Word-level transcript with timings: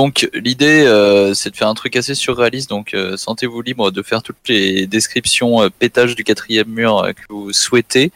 donc 0.00 0.30
l'idée, 0.32 0.86
euh, 0.86 1.34
c'est 1.34 1.50
de 1.50 1.56
faire 1.56 1.68
un 1.68 1.74
truc 1.74 1.94
assez 1.94 2.14
surréaliste. 2.14 2.70
Donc 2.70 2.94
euh, 2.94 3.18
sentez-vous 3.18 3.60
libre 3.60 3.90
de 3.90 4.00
faire 4.00 4.22
toutes 4.22 4.48
les 4.48 4.86
descriptions 4.86 5.60
euh, 5.60 5.68
pétage 5.68 6.16
du 6.16 6.24
quatrième 6.24 6.68
mur 6.68 7.04
euh, 7.04 7.12
que 7.12 7.20
vous 7.28 7.52
souhaitez. 7.52 8.10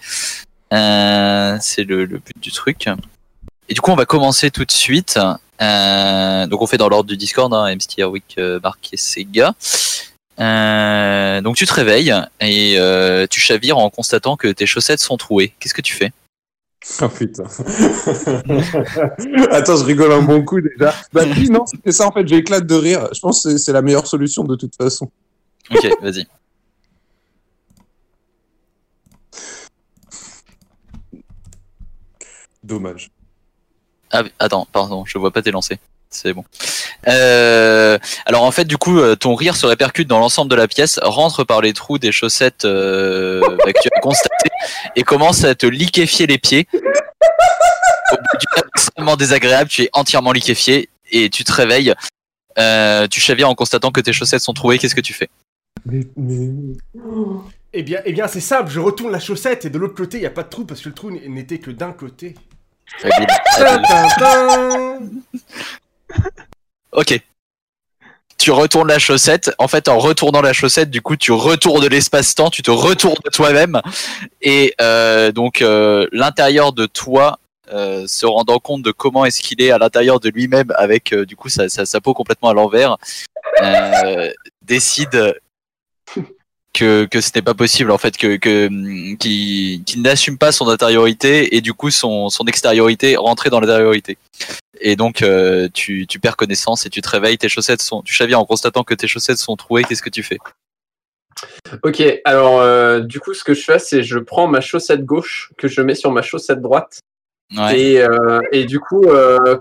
C'est 0.70 1.84
le, 1.84 2.06
but 2.06 2.40
du 2.40 2.50
truc. 2.52 2.86
Et 3.68 3.74
du 3.74 3.82
coup, 3.82 3.90
on 3.90 3.96
va 3.96 4.06
commencer 4.06 4.50
tout 4.50 4.64
de 4.64 4.72
suite. 4.72 5.18
Donc 5.60 6.62
on 6.62 6.66
fait 6.66 6.78
dans 6.78 6.88
l'ordre 6.88 7.10
du 7.10 7.18
Discord, 7.18 7.52
hein, 7.52 7.74
MST 7.74 7.98
Airwick, 7.98 8.36
euh, 8.38 8.58
Marc 8.62 8.88
et 8.94 8.96
Sega. 8.96 9.52
Donc 10.38 11.56
tu 11.56 11.66
te 11.66 11.74
réveilles 11.74 12.14
et 12.40 12.78
tu 13.28 13.40
chavires 13.40 13.76
en 13.76 13.90
constatant 13.90 14.38
que 14.38 14.48
tes 14.48 14.64
chaussettes 14.64 15.00
sont 15.00 15.18
trouées. 15.18 15.52
Qu'est-ce 15.60 15.74
que 15.74 15.82
tu 15.82 15.92
fais? 15.92 16.12
Oh 17.00 17.08
putain. 17.08 17.44
Attends, 19.50 19.76
je 19.76 19.84
rigole 19.84 20.12
un 20.12 20.22
bon 20.22 20.44
coup 20.44 20.60
déjà. 20.60 20.94
Bah 21.12 21.22
oui, 21.36 21.48
non, 21.48 21.64
c'était 21.66 21.92
ça 21.92 22.06
en 22.06 22.12
fait, 22.12 22.26
j'éclate 22.28 22.66
de 22.66 22.74
rire. 22.74 23.08
Je 23.14 23.20
pense 23.20 23.42
que 23.42 23.50
c'est- 23.52 23.58
c'est 23.58 23.72
la 23.72 23.80
meilleure 23.82 24.06
solution 24.06 24.44
de 24.44 24.54
toute 24.56 24.76
façon. 24.76 25.10
Ok, 25.70 25.86
vas-y. 26.02 26.26
Dommage. 32.62 33.10
Ah, 34.12 34.22
attends, 34.38 34.66
pardon, 34.70 35.04
je 35.04 35.18
vois 35.18 35.30
pas 35.30 35.42
tes 35.42 35.50
lancers. 35.50 35.78
C'est 36.08 36.32
bon. 36.32 36.44
Euh, 37.08 37.98
alors 38.26 38.42
en 38.44 38.50
fait, 38.50 38.64
du 38.64 38.76
coup, 38.76 38.98
euh, 38.98 39.16
ton 39.16 39.34
rire 39.34 39.56
se 39.56 39.66
répercute 39.66 40.08
dans 40.08 40.18
l'ensemble 40.18 40.50
de 40.50 40.56
la 40.56 40.68
pièce, 40.68 40.98
rentre 41.02 41.44
par 41.44 41.60
les 41.60 41.72
trous 41.72 41.98
des 41.98 42.12
chaussettes 42.12 42.64
euh, 42.64 43.40
bah, 43.40 43.72
que 43.72 43.80
tu 43.82 43.88
as 43.94 44.00
constatées 44.00 44.50
et 44.96 45.02
commence 45.02 45.44
à 45.44 45.54
te 45.54 45.66
liquéfier 45.66 46.26
les 46.26 46.38
pieds. 46.38 46.66
Au 46.74 48.16
bout 48.16 48.62
extrêmement 48.74 49.16
désagréable, 49.16 49.68
tu 49.70 49.82
es 49.82 49.90
entièrement 49.92 50.32
liquéfié 50.32 50.88
et 51.10 51.30
tu 51.30 51.44
te 51.44 51.52
réveilles. 51.52 51.94
Euh, 52.58 53.06
tu 53.08 53.20
chavires 53.20 53.48
en 53.48 53.54
constatant 53.54 53.90
que 53.90 54.00
tes 54.00 54.12
chaussettes 54.12 54.42
sont 54.42 54.52
trouées. 54.52 54.78
Qu'est-ce 54.78 54.94
que 54.94 55.00
tu 55.00 55.12
fais? 55.12 55.28
Eh 57.76 57.82
bien, 57.82 58.00
eh 58.04 58.12
bien 58.12 58.28
c'est 58.28 58.40
simple, 58.40 58.70
je 58.70 58.78
retourne 58.78 59.10
la 59.10 59.18
chaussette 59.18 59.64
et 59.64 59.70
de 59.70 59.78
l'autre 59.78 59.94
côté, 59.94 60.18
il 60.18 60.20
n'y 60.20 60.26
a 60.26 60.30
pas 60.30 60.44
de 60.44 60.48
trou 60.48 60.64
parce 60.64 60.80
que 60.80 60.88
le 60.88 60.94
trou 60.94 61.10
n'était 61.10 61.58
que 61.58 61.72
d'un 61.72 61.92
côté. 61.92 62.36
Habile, 63.02 63.26
Ta 63.56 63.74
habile. 63.74 63.86
ta 63.88 64.08
ta. 64.18 64.98
Ok. 66.94 67.20
Tu 68.38 68.50
retournes 68.50 68.88
la 68.88 68.98
chaussette. 68.98 69.52
En 69.58 69.68
fait, 69.68 69.88
en 69.88 69.98
retournant 69.98 70.42
la 70.42 70.52
chaussette, 70.52 70.90
du 70.90 71.02
coup, 71.02 71.16
tu 71.16 71.32
retournes 71.32 71.86
l'espace-temps, 71.86 72.50
tu 72.50 72.62
te 72.62 72.70
retournes 72.70 73.22
toi-même. 73.32 73.80
Et 74.42 74.74
euh, 74.80 75.32
donc, 75.32 75.62
euh, 75.62 76.06
l'intérieur 76.12 76.72
de 76.72 76.86
toi, 76.86 77.38
euh, 77.72 78.06
se 78.06 78.26
rendant 78.26 78.58
compte 78.58 78.82
de 78.82 78.92
comment 78.92 79.24
est-ce 79.24 79.40
qu'il 79.40 79.62
est 79.62 79.70
à 79.70 79.78
l'intérieur 79.78 80.20
de 80.20 80.28
lui-même, 80.28 80.70
avec 80.76 81.14
euh, 81.14 81.24
du 81.24 81.34
coup 81.34 81.48
sa, 81.48 81.68
sa, 81.68 82.00
peau 82.00 82.12
complètement 82.12 82.50
à 82.50 82.54
l'envers, 82.54 82.98
euh, 83.62 84.30
décide 84.60 85.34
que, 86.74 87.06
que 87.06 87.22
ce 87.22 87.30
n'est 87.34 87.40
pas 87.40 87.54
possible, 87.54 87.90
en 87.90 87.96
fait, 87.96 88.18
que, 88.18 88.36
que 88.36 88.68
qu'il 89.16 89.82
qu'il 89.84 90.02
n'assume 90.02 90.36
pas 90.36 90.52
son 90.52 90.68
intériorité 90.68 91.56
et 91.56 91.62
du 91.62 91.72
coup 91.72 91.90
son, 91.90 92.28
son 92.28 92.44
extériorité 92.44 93.16
rentrer 93.16 93.48
dans 93.48 93.60
l'intériorité. 93.60 94.18
Et 94.80 94.96
donc, 94.96 95.22
euh, 95.22 95.68
tu, 95.72 96.06
tu 96.06 96.18
perds 96.18 96.36
connaissance 96.36 96.84
et 96.84 96.90
tu 96.90 97.00
te 97.00 97.08
réveilles, 97.08 97.38
tes 97.38 97.48
chaussettes 97.48 97.80
sont, 97.80 98.02
tu 98.02 98.12
chavires 98.12 98.40
en 98.40 98.44
constatant 98.44 98.84
que 98.84 98.92
tes 98.92 99.06
chaussettes 99.06 99.38
sont 99.38 99.56
trouées. 99.56 99.84
Qu'est-ce 99.84 100.02
que 100.02 100.10
tu 100.10 100.22
fais? 100.22 100.38
Ok, 101.82 102.02
alors 102.24 102.60
euh, 102.60 103.00
du 103.00 103.20
coup, 103.20 103.32
ce 103.32 103.44
que 103.44 103.54
je 103.54 103.62
fais, 103.62 103.78
c'est 103.78 104.02
je 104.02 104.18
prends 104.18 104.48
ma 104.48 104.60
chaussette 104.60 105.04
gauche 105.04 105.52
que 105.56 105.68
je 105.68 105.80
mets 105.80 105.94
sur 105.94 106.10
ma 106.10 106.22
chaussette 106.22 106.60
droite. 106.60 106.98
Ouais. 107.56 107.78
Et, 107.78 108.00
euh, 108.00 108.40
et 108.52 108.64
du 108.64 108.80
coup, 108.80 109.06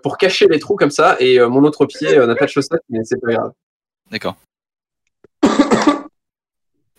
pour 0.02 0.18
cacher 0.18 0.48
les 0.50 0.60
trous 0.60 0.76
comme 0.76 0.90
ça, 0.90 1.16
et 1.20 1.40
mon 1.40 1.64
autre 1.64 1.86
pied 1.86 2.16
n'a 2.16 2.36
pas 2.36 2.46
de 2.46 2.50
chaussette, 2.50 2.82
mais 2.90 3.00
c'est 3.04 3.22
pas 3.22 3.34
grave. 3.34 3.52
D'accord. 4.10 4.36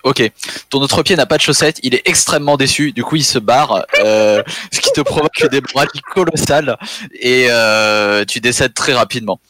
Ok. 0.04 0.22
Ton 0.68 0.80
autre 0.80 1.02
pied 1.02 1.16
n'a 1.16 1.24
pas 1.24 1.38
de 1.38 1.42
chaussettes. 1.42 1.80
Il 1.82 1.94
est 1.94 2.02
extrêmement 2.04 2.58
déçu. 2.58 2.92
Du 2.92 3.02
coup, 3.02 3.16
il 3.16 3.24
se 3.24 3.38
barre, 3.38 3.86
euh, 4.04 4.42
ce 4.72 4.80
qui 4.80 4.92
te 4.92 5.00
provoque 5.00 5.46
des 5.50 5.62
bradies 5.62 6.02
colossales 6.12 6.76
et 7.18 7.46
euh, 7.48 8.24
tu 8.26 8.40
décèdes 8.40 8.74
très 8.74 8.92
rapidement. 8.92 9.40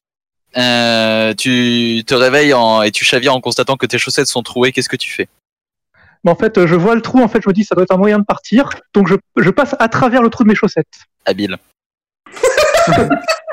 Euh, 0.56 1.34
tu 1.34 2.04
te 2.06 2.14
réveilles 2.14 2.54
en, 2.54 2.82
et 2.82 2.92
tu 2.92 3.04
chavires 3.04 3.34
en 3.34 3.40
constatant 3.40 3.76
que 3.76 3.86
tes 3.86 3.98
chaussettes 3.98 4.28
sont 4.28 4.44
trouées. 4.44 4.70
Qu'est-ce 4.70 4.88
que 4.88 4.96
tu 4.96 5.12
fais? 5.12 5.28
Mais 6.22 6.30
en 6.30 6.36
fait, 6.36 6.64
je 6.64 6.74
vois 6.76 6.94
le 6.94 7.02
trou, 7.02 7.20
en 7.20 7.28
fait, 7.28 7.42
je 7.42 7.48
me 7.48 7.52
dis 7.52 7.64
ça 7.64 7.74
doit 7.74 7.82
être 7.82 7.92
un 7.92 7.98
moyen 7.98 8.18
de 8.18 8.24
partir, 8.24 8.70
donc 8.94 9.08
je, 9.08 9.16
je 9.36 9.50
passe 9.50 9.76
à 9.78 9.88
travers 9.88 10.22
le 10.22 10.30
trou 10.30 10.44
de 10.44 10.48
mes 10.48 10.54
chaussettes. 10.54 10.86
Habile. 11.26 11.58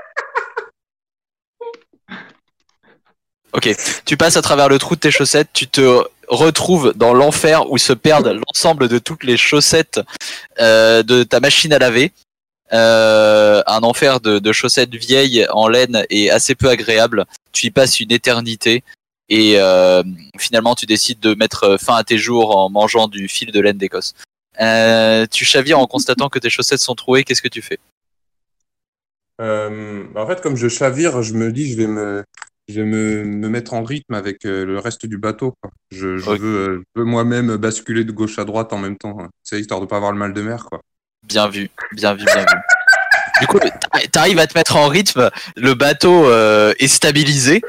ok, 3.61 3.75
tu 4.05 4.17
passes 4.17 4.37
à 4.37 4.41
travers 4.41 4.69
le 4.69 4.77
trou 4.77 4.95
de 4.95 4.99
tes 4.99 5.11
chaussettes, 5.11 5.49
tu 5.53 5.67
te 5.67 6.03
retrouves 6.27 6.93
dans 6.95 7.13
l'enfer 7.13 7.69
où 7.69 7.77
se 7.77 7.93
perdent 7.93 8.39
l'ensemble 8.47 8.87
de 8.87 8.97
toutes 8.97 9.23
les 9.23 9.37
chaussettes 9.37 9.99
euh, 10.59 11.03
de 11.03 11.23
ta 11.23 11.39
machine 11.39 11.73
à 11.73 11.79
laver. 11.79 12.11
Euh, 12.73 13.61
un 13.67 13.81
enfer 13.81 14.21
de, 14.21 14.39
de 14.39 14.51
chaussettes 14.53 14.95
vieilles 14.95 15.45
en 15.51 15.67
laine 15.67 16.05
et 16.09 16.31
assez 16.31 16.55
peu 16.55 16.69
agréable. 16.69 17.25
Tu 17.51 17.67
y 17.67 17.71
passes 17.71 17.99
une 17.99 18.13
éternité 18.13 18.83
et 19.27 19.55
euh, 19.57 20.03
finalement 20.37 20.73
tu 20.73 20.85
décides 20.85 21.19
de 21.19 21.35
mettre 21.35 21.77
fin 21.77 21.95
à 21.95 22.05
tes 22.05 22.17
jours 22.17 22.55
en 22.55 22.69
mangeant 22.69 23.09
du 23.09 23.27
fil 23.27 23.51
de 23.51 23.59
laine 23.59 23.77
d'Écosse. 23.77 24.13
Euh, 24.61 25.25
tu 25.29 25.43
chavires 25.43 25.79
en 25.79 25.85
constatant 25.85 26.29
que 26.29 26.39
tes 26.39 26.49
chaussettes 26.49 26.79
sont 26.79 26.95
trouées. 26.95 27.25
Qu'est-ce 27.25 27.41
que 27.41 27.49
tu 27.49 27.61
fais? 27.61 27.79
Euh, 29.41 30.05
en 30.15 30.27
fait, 30.27 30.39
comme 30.39 30.55
je 30.55 30.67
chavire, 30.67 31.23
je 31.23 31.33
me 31.33 31.51
dis, 31.51 31.71
je 31.71 31.77
vais 31.77 31.87
me, 31.87 32.23
je 32.67 32.81
vais 32.81 32.85
me, 32.87 33.23
me 33.23 33.49
mettre 33.49 33.73
en 33.73 33.83
rythme 33.83 34.13
avec 34.13 34.45
euh, 34.45 34.65
le 34.65 34.79
reste 34.79 35.05
du 35.05 35.17
bateau. 35.17 35.53
quoi. 35.61 35.71
Je, 35.91 36.17
je 36.17 36.29
veux, 36.31 36.57
euh, 36.69 36.83
je 36.95 37.01
veux 37.01 37.05
moi-même 37.05 37.55
basculer 37.57 38.03
de 38.05 38.11
gauche 38.11 38.39
à 38.39 38.45
droite 38.45 38.71
en 38.73 38.77
même 38.77 38.97
temps. 38.97 39.17
hein. 39.21 39.29
C'est 39.43 39.59
histoire 39.59 39.81
de 39.81 39.85
pas 39.85 39.97
avoir 39.97 40.11
le 40.11 40.17
mal 40.17 40.33
de 40.33 40.41
mer, 40.41 40.65
quoi. 40.69 40.81
Bien 41.27 41.47
vu, 41.47 41.69
bien 41.93 42.13
vu, 42.13 42.25
bien 42.25 42.41
vu. 42.41 42.45
Du 43.39 43.47
coup, 43.47 43.57
t'a- 43.59 43.71
t'arrives 44.11 44.37
à 44.37 44.45
te 44.45 44.55
mettre 44.55 44.75
en 44.75 44.87
rythme, 44.87 45.31
le 45.55 45.73
bateau 45.73 46.25
euh, 46.27 46.73
est 46.77 46.87
stabilisé. 46.87 47.61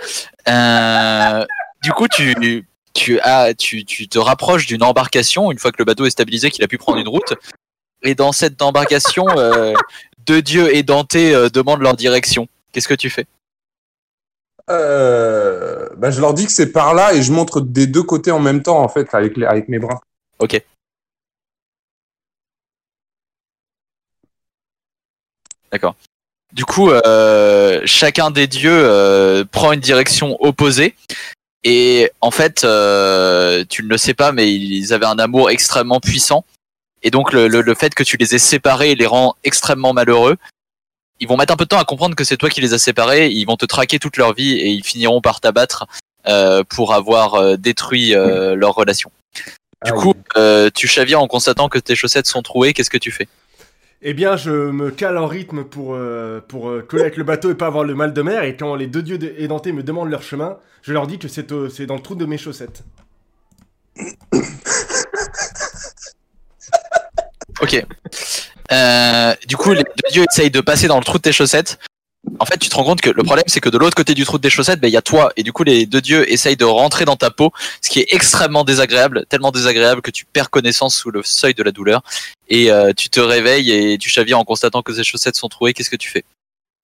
Euh, 0.46 1.44
du 1.82 1.92
coup, 1.92 2.08
tu, 2.08 2.66
tu, 2.92 3.18
as, 3.20 3.54
tu, 3.54 3.84
tu 3.86 4.06
te 4.08 4.18
rapproches 4.18 4.66
d'une 4.66 4.82
embarcation 4.82 5.50
une 5.50 5.58
fois 5.58 5.70
que 5.72 5.76
le 5.78 5.84
bateau 5.86 6.04
est 6.04 6.10
stabilisé, 6.10 6.50
qu'il 6.50 6.62
a 6.64 6.68
pu 6.68 6.76
prendre 6.78 6.98
une 6.98 7.08
route. 7.08 7.32
Et 8.02 8.14
dans 8.14 8.32
cette 8.32 8.60
embarcation, 8.60 9.24
euh, 9.38 9.72
deux 10.26 10.42
dieux 10.42 10.74
édentés 10.76 11.34
euh, 11.34 11.48
demandent 11.48 11.80
leur 11.80 11.96
direction. 11.96 12.48
Qu'est-ce 12.72 12.88
que 12.88 12.94
tu 12.94 13.08
fais? 13.08 13.24
Euh, 14.70 15.88
bah, 15.96 16.10
je 16.10 16.20
leur 16.20 16.34
dis 16.34 16.46
que 16.46 16.52
c'est 16.52 16.72
par 16.72 16.94
là 16.94 17.14
et 17.14 17.22
je 17.22 17.32
montre 17.32 17.60
des 17.60 17.86
deux 17.86 18.02
côtés 18.02 18.30
en 18.30 18.40
même 18.40 18.62
temps, 18.62 18.80
en 18.80 18.88
fait, 18.88 19.08
avec, 19.14 19.36
les, 19.36 19.46
avec 19.46 19.68
mes 19.68 19.78
bras. 19.78 20.00
Ok. 20.38 20.62
D'accord. 25.70 25.94
Du 26.52 26.64
coup, 26.64 26.90
euh, 26.90 27.80
chacun 27.84 28.30
des 28.30 28.46
dieux 28.46 28.70
euh, 28.70 29.44
prend 29.50 29.72
une 29.72 29.80
direction 29.80 30.36
opposée. 30.40 30.94
Et 31.64 32.10
en 32.20 32.30
fait, 32.30 32.56
tu 32.60 32.64
ne 32.64 33.88
le 33.88 33.96
sais 33.96 34.14
pas, 34.14 34.32
mais 34.32 34.52
ils 34.52 34.92
avaient 34.92 35.06
un 35.06 35.18
amour 35.18 35.50
extrêmement 35.50 36.00
puissant. 36.00 36.44
Et 37.02 37.10
donc, 37.10 37.32
le 37.32 37.74
fait 37.74 37.94
que 37.94 38.02
tu 38.02 38.16
les 38.16 38.34
aies 38.34 38.40
séparés 38.40 38.94
les 38.94 39.06
rend 39.06 39.34
extrêmement 39.44 39.92
malheureux. 39.92 40.36
Ils 41.22 41.28
vont 41.28 41.36
mettre 41.36 41.52
un 41.52 41.56
peu 41.56 41.66
de 41.66 41.68
temps 41.68 41.78
à 41.78 41.84
comprendre 41.84 42.16
que 42.16 42.24
c'est 42.24 42.36
toi 42.36 42.50
qui 42.50 42.60
les 42.60 42.74
as 42.74 42.80
séparés. 42.80 43.28
Ils 43.28 43.44
vont 43.44 43.56
te 43.56 43.64
traquer 43.64 44.00
toute 44.00 44.16
leur 44.16 44.34
vie 44.34 44.54
et 44.54 44.70
ils 44.70 44.82
finiront 44.82 45.20
par 45.20 45.40
t'abattre 45.40 45.86
euh, 46.26 46.64
pour 46.68 46.92
avoir 46.94 47.34
euh, 47.34 47.56
détruit 47.56 48.12
euh, 48.12 48.56
leur 48.56 48.74
relation. 48.74 49.12
Du 49.84 49.92
Aïe. 49.92 49.98
coup, 50.00 50.14
euh, 50.36 50.68
tu 50.74 50.88
chavires 50.88 51.22
en 51.22 51.28
constatant 51.28 51.68
que 51.68 51.78
tes 51.78 51.94
chaussettes 51.94 52.26
sont 52.26 52.42
trouées. 52.42 52.72
Qu'est-ce 52.72 52.90
que 52.90 52.98
tu 52.98 53.12
fais? 53.12 53.28
Eh 54.02 54.14
bien, 54.14 54.36
je 54.36 54.50
me 54.50 54.90
cale 54.90 55.16
en 55.16 55.28
rythme 55.28 55.62
pour, 55.62 55.96
pour 56.48 56.72
coller 56.88 57.02
avec 57.02 57.16
le 57.16 57.22
bateau 57.22 57.52
et 57.52 57.54
pas 57.54 57.68
avoir 57.68 57.84
le 57.84 57.94
mal 57.94 58.12
de 58.12 58.22
mer. 58.22 58.42
Et 58.42 58.56
quand 58.56 58.74
les 58.74 58.88
deux 58.88 59.02
dieux 59.02 59.40
édentés 59.40 59.70
me 59.70 59.84
demandent 59.84 60.10
leur 60.10 60.24
chemin, 60.24 60.56
je 60.82 60.92
leur 60.92 61.06
dis 61.06 61.20
que 61.20 61.28
c'est 61.28 61.46
dans 61.86 61.94
le 61.94 62.02
trou 62.02 62.16
de 62.16 62.26
mes 62.26 62.36
chaussettes. 62.36 62.82
Ok. 67.60 67.86
Euh, 68.72 69.34
du 69.46 69.56
coup, 69.56 69.72
les 69.72 69.82
deux 69.82 70.10
dieux 70.10 70.24
essayent 70.30 70.50
de 70.50 70.60
passer 70.60 70.88
dans 70.88 70.98
le 70.98 71.04
trou 71.04 71.18
de 71.18 71.22
tes 71.22 71.32
chaussettes. 71.32 71.78
En 72.38 72.46
fait, 72.46 72.56
tu 72.56 72.68
te 72.68 72.74
rends 72.76 72.84
compte 72.84 73.00
que 73.00 73.10
le 73.10 73.22
problème, 73.24 73.44
c'est 73.48 73.60
que 73.60 73.68
de 73.68 73.76
l'autre 73.76 73.96
côté 73.96 74.14
du 74.14 74.24
trou 74.24 74.38
de 74.38 74.42
tes 74.42 74.50
chaussettes, 74.50 74.80
ben, 74.80 74.88
il 74.88 74.92
y 74.92 74.96
a 74.96 75.02
toi. 75.02 75.32
Et 75.36 75.42
du 75.42 75.52
coup, 75.52 75.64
les 75.64 75.86
deux 75.86 76.00
dieux 76.00 76.30
essayent 76.30 76.56
de 76.56 76.64
rentrer 76.64 77.04
dans 77.04 77.16
ta 77.16 77.30
peau, 77.30 77.52
ce 77.82 77.90
qui 77.90 78.00
est 78.00 78.06
extrêmement 78.10 78.64
désagréable, 78.64 79.26
tellement 79.28 79.50
désagréable 79.50 80.02
que 80.02 80.10
tu 80.10 80.24
perds 80.24 80.50
connaissance 80.50 80.94
sous 80.94 81.10
le 81.10 81.22
seuil 81.24 81.54
de 81.54 81.62
la 81.62 81.72
douleur. 81.72 82.02
Et 82.48 82.70
euh, 82.70 82.92
tu 82.96 83.10
te 83.10 83.20
réveilles 83.20 83.70
et 83.72 83.98
tu 83.98 84.08
chavires 84.08 84.38
en 84.38 84.44
constatant 84.44 84.82
que 84.82 84.92
tes 84.92 85.04
chaussettes 85.04 85.36
sont 85.36 85.48
trouées. 85.48 85.74
Qu'est-ce 85.74 85.90
que 85.90 85.96
tu 85.96 86.08
fais? 86.08 86.24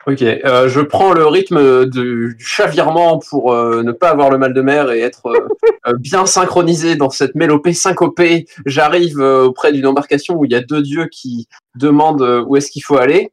Ok, 0.06 0.22
euh, 0.22 0.68
je 0.68 0.80
prends 0.80 1.12
le 1.12 1.26
rythme 1.26 1.84
du, 1.86 2.36
chavirement 2.38 3.18
pour 3.18 3.52
euh, 3.52 3.82
ne 3.82 3.92
pas 3.92 4.10
avoir 4.10 4.30
le 4.30 4.38
mal 4.38 4.54
de 4.54 4.62
mer 4.62 4.90
et 4.90 5.00
être 5.00 5.26
euh, 5.26 5.92
bien 5.98 6.24
synchronisé 6.24 6.96
dans 6.96 7.10
cette 7.10 7.34
mélopée 7.34 7.74
syncopée. 7.74 8.46
J'arrive 8.64 9.18
auprès 9.18 9.72
d'une 9.72 9.86
embarcation 9.86 10.34
où 10.36 10.44
il 10.44 10.52
y 10.52 10.54
a 10.54 10.60
deux 10.60 10.82
dieux 10.82 11.08
qui 11.10 11.48
demandent 11.74 12.44
où 12.46 12.56
est-ce 12.56 12.70
qu'il 12.70 12.82
faut 12.82 12.96
aller. 12.96 13.32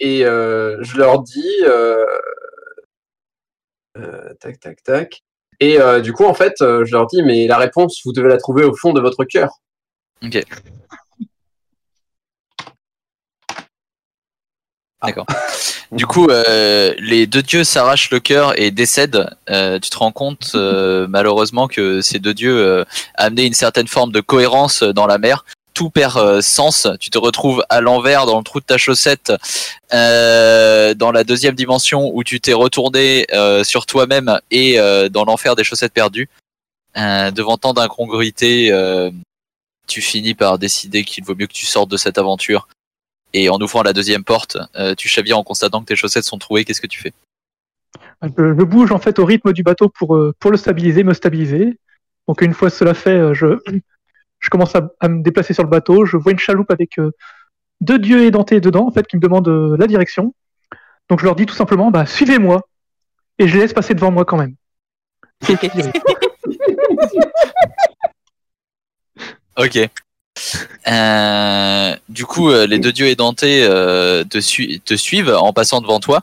Et 0.00 0.20
je 0.22 0.96
leur 0.96 1.22
dis 1.22 1.64
tac 4.40 4.60
tac 4.60 4.82
tac. 4.82 5.22
Et 5.60 5.78
du 6.02 6.12
coup, 6.12 6.24
en 6.24 6.34
fait, 6.34 6.54
je 6.60 6.90
leur 6.90 7.06
dis 7.06 7.22
mais 7.22 7.46
la 7.46 7.58
réponse, 7.58 8.00
vous 8.04 8.12
devez 8.12 8.28
la 8.28 8.38
trouver 8.38 8.64
au 8.64 8.74
fond 8.74 8.92
de 8.92 9.00
votre 9.00 9.24
cœur. 9.24 9.50
Ok. 10.24 10.42
D'accord. 15.02 15.26
Du 15.92 16.06
coup, 16.06 16.28
euh, 16.28 16.92
les 16.98 17.26
deux 17.26 17.42
dieux 17.42 17.64
s'arrachent 17.64 18.10
le 18.10 18.20
cœur 18.20 18.58
et 18.60 18.70
décèdent. 18.70 19.30
Euh, 19.48 19.78
tu 19.78 19.90
te 19.90 19.96
rends 19.96 20.12
compte, 20.12 20.52
euh, 20.54 21.06
malheureusement, 21.10 21.68
que 21.68 22.00
ces 22.00 22.18
deux 22.18 22.34
dieux 22.34 22.58
euh, 22.58 22.84
amenaient 23.14 23.46
une 23.46 23.54
certaine 23.54 23.88
forme 23.88 24.12
de 24.12 24.20
cohérence 24.20 24.82
dans 24.82 25.06
la 25.06 25.18
mer. 25.18 25.44
Tout 25.74 25.90
perd 25.90 26.40
sens. 26.40 26.88
Tu 26.98 27.08
te 27.10 27.18
retrouves 27.18 27.64
à 27.68 27.80
l'envers 27.80 28.26
dans 28.26 28.38
le 28.38 28.42
trou 28.42 28.58
de 28.58 28.64
ta 28.64 28.78
chaussette, 28.78 29.32
euh, 29.94 30.92
dans 30.94 31.12
la 31.12 31.22
deuxième 31.22 31.54
dimension 31.54 32.10
où 32.12 32.24
tu 32.24 32.40
t'es 32.40 32.52
retourné 32.52 33.26
euh, 33.32 33.62
sur 33.62 33.86
toi-même 33.86 34.40
et 34.50 34.80
euh, 34.80 35.08
dans 35.08 35.24
l'enfer 35.24 35.54
des 35.54 35.62
chaussettes 35.62 35.92
perdues. 35.92 36.28
Euh, 36.96 37.30
devant 37.30 37.56
tant 37.58 37.74
d'incongruités, 37.74 38.72
euh, 38.72 39.10
tu 39.86 40.00
finis 40.00 40.34
par 40.34 40.58
décider 40.58 41.04
qu'il 41.04 41.22
vaut 41.24 41.36
mieux 41.36 41.46
que 41.46 41.52
tu 41.52 41.66
sortes 41.66 41.90
de 41.90 41.96
cette 41.96 42.18
aventure. 42.18 42.66
Et 43.32 43.50
en 43.50 43.58
ouvrant 43.60 43.82
la 43.82 43.92
deuxième 43.92 44.24
porte, 44.24 44.56
euh, 44.76 44.94
tu 44.94 45.08
chavires 45.08 45.38
en 45.38 45.44
constatant 45.44 45.80
que 45.80 45.86
tes 45.86 45.96
chaussettes 45.96 46.24
sont 46.24 46.38
trouées. 46.38 46.64
Qu'est-ce 46.64 46.80
que 46.80 46.86
tu 46.86 47.00
fais? 47.00 47.12
Je, 48.22 48.28
je 48.36 48.64
bouge 48.64 48.90
en 48.90 48.98
fait 48.98 49.18
au 49.18 49.24
rythme 49.24 49.52
du 49.52 49.62
bateau 49.62 49.88
pour, 49.88 50.16
euh, 50.16 50.34
pour 50.40 50.50
le 50.50 50.56
stabiliser, 50.56 51.04
me 51.04 51.14
stabiliser. 51.14 51.78
Donc 52.26 52.42
une 52.42 52.52
fois 52.52 52.70
cela 52.70 52.94
fait, 52.94 53.10
euh, 53.18 53.34
je, 53.34 53.58
je 54.40 54.50
commence 54.50 54.74
à, 54.76 54.90
à 55.00 55.08
me 55.08 55.22
déplacer 55.22 55.54
sur 55.54 55.62
le 55.64 55.70
bateau. 55.70 56.04
Je 56.04 56.16
vois 56.16 56.32
une 56.32 56.38
chaloupe 56.38 56.70
avec 56.70 56.98
euh, 56.98 57.10
deux 57.80 57.98
dieux 57.98 58.24
édentés 58.24 58.60
dedans, 58.60 58.86
en 58.86 58.90
fait, 58.90 59.06
qui 59.06 59.16
me 59.16 59.20
demandent 59.20 59.48
euh, 59.48 59.76
la 59.78 59.86
direction. 59.86 60.34
Donc 61.08 61.20
je 61.20 61.24
leur 61.24 61.34
dis 61.34 61.46
tout 61.46 61.54
simplement, 61.54 61.90
bah, 61.90 62.06
suivez-moi. 62.06 62.62
Et 63.38 63.48
je 63.48 63.54
les 63.54 63.60
laisse 63.60 63.72
passer 63.72 63.94
devant 63.94 64.10
moi 64.10 64.24
quand 64.24 64.36
même. 64.36 64.54
Ok. 69.56 69.78
Euh, 70.90 71.94
du 72.08 72.24
coup, 72.24 72.50
euh, 72.50 72.66
les 72.66 72.78
deux 72.78 72.92
dieux 72.92 73.08
édentés 73.08 73.62
euh, 73.62 74.24
te, 74.24 74.40
sui- 74.40 74.80
te 74.84 74.94
suivent 74.94 75.34
en 75.34 75.52
passant 75.52 75.80
devant 75.80 76.00
toi. 76.00 76.22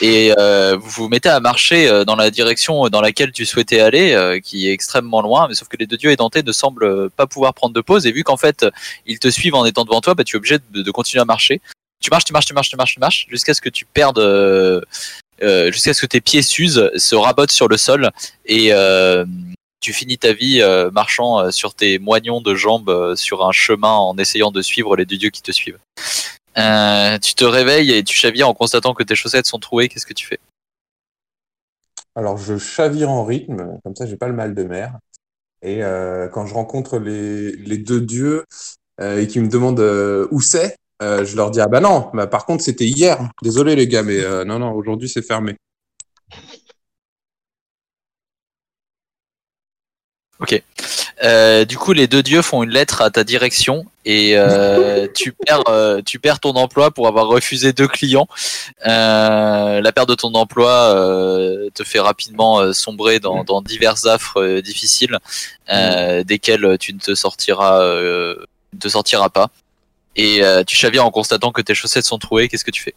Et 0.00 0.32
vous 0.80 0.88
vous 0.88 1.08
mettez 1.08 1.28
à 1.28 1.38
marcher 1.38 2.02
dans 2.06 2.16
la 2.16 2.30
direction 2.30 2.88
dans 2.88 3.02
laquelle 3.02 3.30
tu 3.30 3.44
souhaitais 3.44 3.78
aller, 3.80 4.40
qui 4.42 4.66
est 4.66 4.72
extrêmement 4.72 5.20
loin, 5.20 5.46
mais 5.48 5.54
sauf 5.54 5.68
que 5.68 5.76
les 5.76 5.86
deux 5.86 5.98
dieux 5.98 6.10
édentés 6.10 6.42
ne 6.42 6.50
semblent 6.50 7.10
pas 7.10 7.26
pouvoir 7.26 7.52
prendre 7.52 7.74
de 7.74 7.80
pause, 7.82 8.06
et 8.06 8.10
vu 8.10 8.24
qu'en 8.24 8.38
fait 8.38 8.64
ils 9.06 9.18
te 9.18 9.28
suivent 9.28 9.54
en 9.54 9.66
étant 9.66 9.84
devant 9.84 10.00
toi, 10.00 10.14
bah, 10.14 10.24
tu 10.24 10.34
es 10.34 10.38
obligé 10.38 10.56
de, 10.72 10.80
de 10.82 10.90
continuer 10.90 11.20
à 11.20 11.26
marcher. 11.26 11.60
Tu 12.00 12.08
marches, 12.10 12.24
tu 12.24 12.32
marches, 12.32 12.46
tu 12.46 12.54
marches, 12.54 12.70
tu 12.70 12.76
marches, 12.76 12.94
tu 12.94 13.00
marches, 13.00 13.26
jusqu'à 13.30 13.52
ce 13.52 13.60
que 13.60 13.68
tu 13.68 13.84
perdes, 13.84 14.18
euh, 14.18 14.80
jusqu'à 15.70 15.92
ce 15.92 16.00
que 16.00 16.06
tes 16.06 16.22
pieds 16.22 16.42
s'usent, 16.42 16.90
se 16.96 17.14
rabotent 17.14 17.52
sur 17.52 17.68
le 17.68 17.76
sol, 17.76 18.10
et 18.46 18.68
euh, 18.72 19.26
tu 19.82 19.92
finis 19.92 20.16
ta 20.16 20.32
vie 20.32 20.62
euh, 20.62 20.90
marchant 20.90 21.40
euh, 21.40 21.50
sur 21.50 21.74
tes 21.74 21.98
moignons 21.98 22.40
de 22.40 22.54
jambes 22.54 22.88
euh, 22.88 23.16
sur 23.16 23.44
un 23.44 23.52
chemin 23.52 23.92
en 23.92 24.16
essayant 24.16 24.50
de 24.50 24.62
suivre 24.62 24.96
les 24.96 25.04
deux 25.04 25.18
dieux 25.18 25.30
qui 25.30 25.42
te 25.42 25.52
suivent. 25.52 25.80
Tu 26.54 27.34
te 27.34 27.44
réveilles 27.44 27.92
et 27.92 28.04
tu 28.04 28.16
chavires 28.16 28.48
en 28.48 28.54
constatant 28.54 28.94
que 28.94 29.02
tes 29.02 29.14
chaussettes 29.14 29.46
sont 29.46 29.58
trouées. 29.58 29.88
Qu'est-ce 29.88 30.06
que 30.06 30.14
tu 30.14 30.26
fais? 30.26 30.38
Alors, 32.14 32.36
je 32.36 32.58
chavire 32.58 33.10
en 33.10 33.24
rythme, 33.24 33.78
comme 33.82 33.96
ça, 33.96 34.06
j'ai 34.06 34.16
pas 34.16 34.28
le 34.28 34.34
mal 34.34 34.54
de 34.54 34.62
mer. 34.62 34.98
Et 35.62 35.80
quand 36.32 36.44
je 36.46 36.52
rencontre 36.52 36.98
les, 36.98 37.78
deux 37.78 38.02
dieux 38.02 38.44
et 39.00 39.26
qu'ils 39.28 39.42
me 39.42 39.48
demandent 39.48 40.28
où 40.30 40.40
c'est, 40.42 40.76
je 41.00 41.36
leur 41.36 41.50
dis 41.50 41.60
ah 41.60 41.68
bah 41.68 41.80
non, 41.80 42.10
bah, 42.12 42.26
par 42.26 42.44
contre 42.44 42.62
c'était 42.62 42.84
hier. 42.84 43.30
Désolé 43.42 43.74
les 43.74 43.88
gars, 43.88 44.02
mais 44.02 44.20
non 44.44 44.58
non, 44.58 44.72
aujourd'hui 44.72 45.08
c'est 45.08 45.22
fermé. 45.22 45.56
Euh, 51.22 51.64
Du 51.64 51.78
coup, 51.78 51.92
les 51.92 52.06
deux 52.06 52.22
dieux 52.22 52.42
font 52.42 52.62
une 52.62 52.70
lettre 52.70 53.00
à 53.02 53.10
ta 53.10 53.24
direction 53.24 53.84
et 54.04 54.36
euh, 54.36 55.06
tu 55.14 55.32
perds, 55.32 55.62
euh, 55.68 56.02
tu 56.04 56.18
perds 56.18 56.40
ton 56.40 56.50
emploi 56.50 56.90
pour 56.90 57.06
avoir 57.06 57.26
refusé 57.28 57.72
deux 57.72 57.88
clients. 57.88 58.26
Euh, 58.86 59.80
la 59.80 59.92
perte 59.92 60.08
de 60.08 60.14
ton 60.14 60.32
emploi 60.34 60.70
euh, 60.70 61.68
te 61.74 61.84
fait 61.84 62.00
rapidement 62.00 62.72
sombrer 62.72 63.20
dans, 63.20 63.44
dans 63.44 63.62
divers 63.62 64.06
affres 64.06 64.60
difficiles, 64.60 65.18
euh, 65.70 66.24
desquels 66.24 66.76
tu 66.78 66.92
ne 66.94 66.98
te 66.98 67.14
sortiras, 67.14 67.82
euh, 67.82 68.36
ne 68.72 68.78
te 68.78 68.88
sortiras 68.88 69.28
pas. 69.28 69.48
Et 70.16 70.42
euh, 70.42 70.62
tu 70.64 70.76
chavires 70.76 71.06
en 71.06 71.10
constatant 71.10 71.52
que 71.52 71.62
tes 71.62 71.74
chaussettes 71.74 72.04
sont 72.04 72.18
trouées. 72.18 72.48
Qu'est-ce 72.48 72.64
que 72.64 72.70
tu 72.70 72.82
fais? 72.82 72.94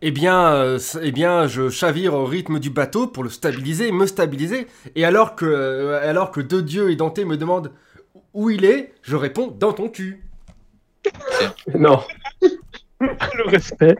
Eh 0.00 0.12
bien, 0.12 0.52
euh, 0.52 0.78
eh 1.02 1.10
bien, 1.10 1.48
je 1.48 1.70
chavire 1.70 2.14
au 2.14 2.24
rythme 2.24 2.60
du 2.60 2.70
bateau 2.70 3.08
pour 3.08 3.24
le 3.24 3.30
stabiliser, 3.30 3.90
me 3.90 4.06
stabiliser. 4.06 4.68
Et 4.94 5.04
alors 5.04 5.34
que, 5.34 5.44
euh, 5.44 6.08
alors 6.08 6.30
que 6.30 6.40
deux 6.40 6.62
dieux 6.62 6.90
édentés 6.90 7.24
me 7.24 7.36
demandent 7.36 7.72
où 8.32 8.50
il 8.50 8.64
est, 8.64 8.92
je 9.02 9.16
réponds 9.16 9.48
dans 9.48 9.72
ton 9.72 9.88
cul. 9.88 10.22
Non. 11.74 12.00
le 13.00 13.48
respect. 13.48 13.96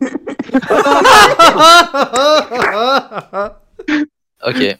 Ok. 4.46 4.76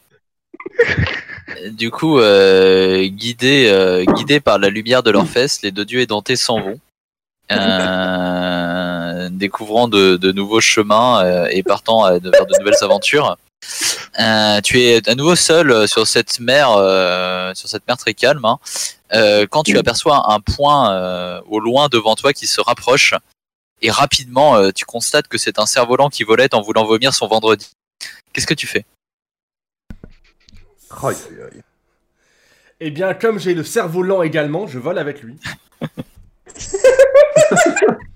Du 1.72 1.90
coup, 1.90 2.18
euh, 2.18 3.06
guidés 3.06 3.68
euh, 3.70 4.04
guidés 4.04 4.40
par 4.40 4.58
la 4.58 4.68
lumière 4.68 5.02
de 5.02 5.10
leurs 5.10 5.26
fesses, 5.26 5.62
les 5.62 5.70
deux 5.70 5.84
dieux 5.84 6.00
édentés 6.00 6.36
s'en 6.36 6.60
vont, 6.60 6.80
euh, 7.52 7.56
découvrant 9.30 9.88
de, 9.88 10.16
de 10.16 10.32
nouveaux 10.32 10.60
chemins 10.60 11.24
euh, 11.24 11.46
et 11.50 11.62
partant 11.62 12.04
à 12.04 12.18
de- 12.18 12.30
vers 12.30 12.46
de 12.46 12.54
nouvelles 12.58 12.82
aventures. 12.82 13.36
Euh, 14.20 14.60
tu 14.60 14.80
es 14.82 15.08
à 15.08 15.14
nouveau 15.14 15.36
seul 15.36 15.70
euh, 15.70 15.86
sur 15.86 16.06
cette 16.06 16.38
mer, 16.40 16.70
euh, 16.72 17.52
sur 17.54 17.68
cette 17.68 17.86
mer 17.88 17.96
très 17.96 18.14
calme, 18.14 18.44
hein, 18.44 18.58
euh, 19.14 19.46
quand 19.50 19.62
tu 19.62 19.78
aperçois 19.78 20.32
un 20.32 20.40
point 20.40 20.92
euh, 20.92 21.40
au 21.48 21.60
loin 21.60 21.88
devant 21.88 22.14
toi 22.14 22.32
qui 22.32 22.46
se 22.46 22.60
rapproche. 22.60 23.14
Et 23.82 23.90
rapidement, 23.90 24.56
euh, 24.56 24.70
tu 24.70 24.84
constates 24.84 25.28
que 25.28 25.38
c'est 25.38 25.58
un 25.58 25.66
cerf-volant 25.66 26.08
qui 26.08 26.24
volait 26.24 26.54
en 26.54 26.62
voulant 26.62 26.84
vomir 26.84 27.12
son 27.12 27.26
vendredi. 27.26 27.70
Qu'est-ce 28.32 28.46
que 28.46 28.54
tu 28.54 28.66
fais? 28.66 28.84
Aïe, 31.02 31.16
aïe, 31.30 31.42
aïe. 31.52 31.60
Eh 32.80 32.90
bien, 32.90 33.14
comme 33.14 33.38
j'ai 33.38 33.54
le 33.54 33.64
cerveau 33.64 34.02
lent 34.02 34.22
également, 34.22 34.66
je 34.66 34.78
vole 34.78 34.98
avec 34.98 35.22
lui. 35.22 35.38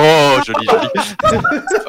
Oh, 0.00 0.38
joli, 0.46 0.66
joli. 0.66 0.88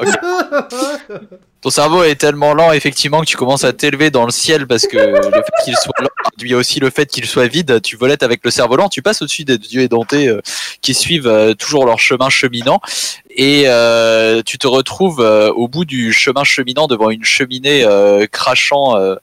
Ok. 0.00 1.18
Ton 1.62 1.68
cerveau 1.70 2.02
est 2.04 2.14
tellement 2.14 2.54
lent, 2.54 2.72
effectivement, 2.72 3.20
que 3.20 3.26
tu 3.26 3.36
commences 3.36 3.64
à 3.64 3.72
t'élever 3.74 4.10
dans 4.10 4.24
le 4.24 4.30
ciel 4.32 4.66
parce 4.66 4.86
que 4.86 4.96
le 4.96 5.20
fait 5.20 5.64
qu'il 5.64 5.76
soit 5.76 5.92
lent 6.00 6.08
induit 6.34 6.54
aussi 6.54 6.80
le 6.80 6.88
fait 6.90 7.06
qu'il 7.06 7.26
soit 7.26 7.46
vide. 7.48 7.80
Tu 7.82 7.96
volettes 7.96 8.22
avec 8.22 8.40
le 8.44 8.50
cerveau 8.50 8.76
lent, 8.76 8.88
tu 8.88 9.02
passes 9.02 9.20
au-dessus 9.20 9.44
des 9.44 9.58
dieux 9.58 9.82
édentés 9.82 10.28
euh, 10.28 10.40
qui 10.80 10.94
suivent 10.94 11.26
euh, 11.28 11.52
toujours 11.54 11.84
leur 11.84 11.98
chemin 11.98 12.30
cheminant 12.30 12.80
et 13.28 13.64
euh, 13.66 14.40
tu 14.44 14.56
te 14.56 14.66
retrouves 14.66 15.20
euh, 15.20 15.50
au 15.52 15.68
bout 15.68 15.84
du 15.84 16.12
chemin 16.14 16.44
cheminant 16.44 16.86
devant 16.86 17.10
une 17.10 17.24
cheminée 17.24 17.84
euh, 17.84 18.26
crachant 18.26 18.96
euh, 18.96 19.16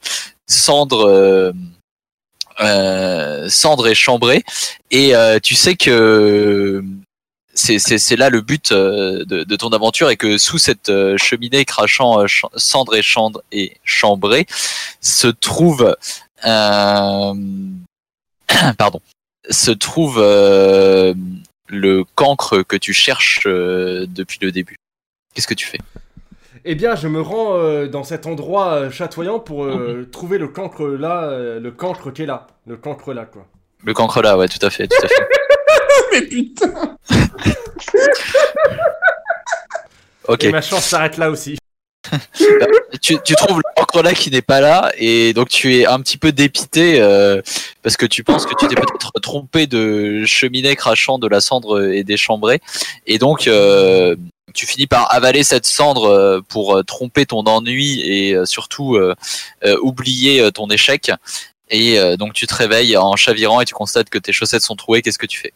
cendre. 0.46 1.08
euh, 1.08 1.52
euh, 2.60 3.48
cendre 3.48 3.86
et 3.86 3.94
chambrée 3.94 4.42
et 4.90 5.14
euh, 5.14 5.38
tu 5.40 5.54
sais 5.54 5.76
que 5.76 6.82
c'est- 7.58 8.16
là 8.16 8.30
le 8.30 8.40
but 8.40 8.72
euh, 8.72 9.24
de, 9.24 9.44
de 9.44 9.56
ton 9.56 9.68
aventure 9.70 10.10
et 10.10 10.16
que 10.16 10.38
sous 10.38 10.58
cette 10.58 10.88
euh, 10.88 11.16
cheminée 11.18 11.64
crachant 11.64 12.18
euh, 12.20 12.26
ch- 12.26 12.44
cendre 12.56 12.94
et 12.96 13.02
cendre 13.02 13.42
et 13.52 13.76
chambrée 13.84 14.46
se 15.00 15.26
trouve 15.28 15.96
euh, 16.46 17.34
pardon 18.78 19.00
se 19.50 19.70
trouve 19.70 20.18
euh, 20.18 21.14
le 21.68 22.04
cancre 22.14 22.62
que 22.62 22.76
tu 22.76 22.92
cherches 22.92 23.42
euh, 23.46 24.06
depuis 24.08 24.38
le 24.42 24.52
début. 24.52 24.76
Qu'est-ce 25.34 25.46
que 25.46 25.54
tu 25.54 25.66
fais? 25.66 25.78
Eh 26.64 26.74
bien, 26.74 26.96
je 26.96 27.08
me 27.08 27.20
rends 27.22 27.56
euh, 27.56 27.86
dans 27.86 28.04
cet 28.04 28.26
endroit 28.26 28.74
euh, 28.74 28.90
chatoyant 28.90 29.38
pour 29.38 29.64
euh, 29.64 30.06
trouver 30.10 30.36
le 30.38 30.48
cancre 30.48 30.84
là, 30.86 31.22
euh, 31.24 31.60
le 31.60 31.70
cancre 31.70 32.12
qui 32.12 32.22
est 32.22 32.26
là. 32.26 32.46
Le 32.66 32.76
cancre 32.76 33.14
là, 33.14 33.24
quoi. 33.24 33.46
Le 33.84 33.94
cancre 33.94 34.20
là, 34.20 34.36
ouais, 34.36 34.48
tout 34.48 34.64
à 34.66 34.68
fait, 34.70 34.86
tout 34.86 35.02
à 35.02 35.08
fait. 35.08 35.28
Mais 36.12 36.22
putain 36.22 36.96
Ok. 40.28 40.44
Et 40.44 40.52
ma 40.52 40.60
chance 40.60 40.84
s'arrête 40.84 41.16
là 41.16 41.30
aussi. 41.30 41.56
tu, 43.02 43.18
tu 43.24 43.34
trouves 43.34 43.60
l'encre 43.76 44.02
là 44.02 44.12
qui 44.14 44.30
n'est 44.30 44.42
pas 44.42 44.60
là 44.60 44.90
et 44.96 45.32
donc 45.32 45.48
tu 45.48 45.76
es 45.76 45.86
un 45.86 46.00
petit 46.00 46.16
peu 46.16 46.32
dépité 46.32 47.00
euh, 47.00 47.42
parce 47.82 47.96
que 47.96 48.06
tu 48.06 48.24
penses 48.24 48.46
que 48.46 48.54
tu 48.58 48.66
t'es 48.66 48.74
peut-être 48.74 49.12
trompé 49.20 49.66
de 49.66 50.24
cheminée 50.24 50.74
crachant 50.76 51.18
de 51.18 51.28
la 51.28 51.40
cendre 51.40 51.82
et 51.82 52.04
des 52.04 52.16
chambrées 52.16 52.60
et 53.06 53.18
donc 53.18 53.46
euh, 53.46 54.16
tu 54.54 54.66
finis 54.66 54.86
par 54.86 55.12
avaler 55.12 55.42
cette 55.42 55.66
cendre 55.66 56.04
euh, 56.04 56.40
pour 56.48 56.82
tromper 56.86 57.26
ton 57.26 57.40
ennui 57.40 58.00
et 58.00 58.36
surtout 58.46 58.96
euh, 58.96 59.14
oublier 59.82 60.50
ton 60.52 60.68
échec 60.68 61.10
et 61.68 61.98
donc 62.16 62.32
tu 62.32 62.46
te 62.46 62.54
réveilles 62.54 62.96
en 62.96 63.16
chavirant 63.16 63.60
et 63.60 63.66
tu 63.66 63.74
constates 63.74 64.08
que 64.08 64.18
tes 64.18 64.32
chaussettes 64.32 64.62
sont 64.62 64.76
trouées 64.76 65.02
qu'est-ce 65.02 65.18
que 65.18 65.26
tu 65.26 65.40
fais? 65.40 65.52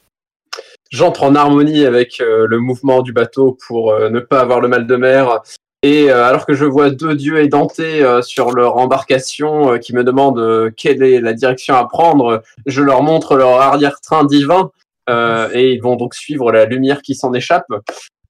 J'entre 0.93 1.25
en 1.25 1.35
harmonie 1.35 1.85
avec 1.85 2.21
euh, 2.21 2.47
le 2.47 2.61
mouvement 2.61 3.03
du 3.03 3.13
bateau 3.13 3.59
pour 3.67 3.93
euh, 3.93 4.11
ne 4.11 4.21
pas 4.21 4.41
avoir 4.41 4.61
le 4.61 4.69
mal 4.69 4.87
de 4.87 4.97
mer. 4.97 5.41
Et 5.83 6.11
euh, 6.11 6.25
alors 6.25 6.47
que 6.47 6.55
je 6.55 6.65
vois 6.65 6.91
deux 6.91 7.17
dieux 7.17 7.43
édentés 7.43 8.05
sur 8.23 8.53
leur 8.53 8.77
embarcation 8.77 9.79
qui 9.79 9.97
me 9.97 10.05
demandent 10.05 10.73
quelle 10.77 11.03
est 11.03 11.21
la 11.21 11.33
direction 11.33 11.75
à 11.75 11.89
prendre, 11.89 12.43
je 12.67 12.83
leur 12.83 13.03
montre 13.03 13.37
leur 13.37 13.61
arrière-train 13.61 14.25
divin 14.25 14.71
et 15.09 15.73
ils 15.73 15.83
vont 15.83 15.97
donc 15.97 16.15
suivre 16.15 16.53
la 16.53 16.67
lumière 16.67 17.03
qui 17.03 17.17
s'en 17.17 17.35
échappe. 17.35 17.67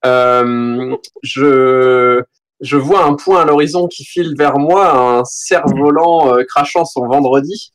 Je, 0.02 0.94
je 2.62 2.76
vois 2.78 3.04
un 3.04 3.14
point 3.14 3.42
à 3.42 3.44
l'horizon 3.44 3.86
qui 3.86 4.06
file 4.06 4.34
vers 4.38 4.56
moi, 4.56 5.18
un 5.18 5.24
cerf-volant 5.26 6.34
crachant 6.48 6.86
son 6.86 7.06
vendredi. 7.06 7.74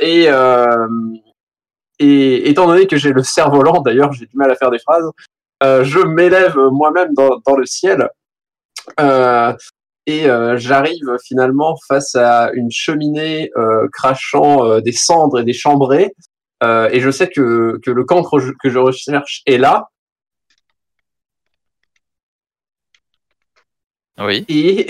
Et, 0.00 0.30
et 1.98 2.48
étant 2.50 2.66
donné 2.66 2.86
que 2.86 2.96
j'ai 2.96 3.12
le 3.12 3.22
cerf-volant, 3.22 3.80
d'ailleurs 3.80 4.12
j'ai 4.12 4.26
du 4.26 4.36
mal 4.36 4.50
à 4.50 4.56
faire 4.56 4.70
des 4.70 4.78
phrases, 4.78 5.10
euh, 5.62 5.84
je 5.84 5.98
m'élève 6.00 6.56
moi-même 6.70 7.14
dans, 7.14 7.40
dans 7.46 7.56
le 7.56 7.66
ciel. 7.66 8.08
Euh, 9.00 9.52
et 10.06 10.30
euh, 10.30 10.56
j'arrive 10.58 11.16
finalement 11.24 11.76
face 11.88 12.14
à 12.14 12.50
une 12.52 12.70
cheminée 12.70 13.50
crachant 13.92 14.80
des 14.80 14.92
cendres 14.92 15.40
et 15.40 15.44
des 15.44 15.52
chambrées. 15.52 16.14
Et 16.62 17.00
je 17.00 17.10
sais 17.10 17.28
que, 17.28 17.78
que 17.82 17.90
le 17.90 18.04
cancre 18.04 18.38
que 18.62 18.70
je 18.70 18.78
recherche 18.78 19.42
est 19.46 19.58
là. 19.58 19.88
Oui. 24.18 24.44
Et, 24.48 24.86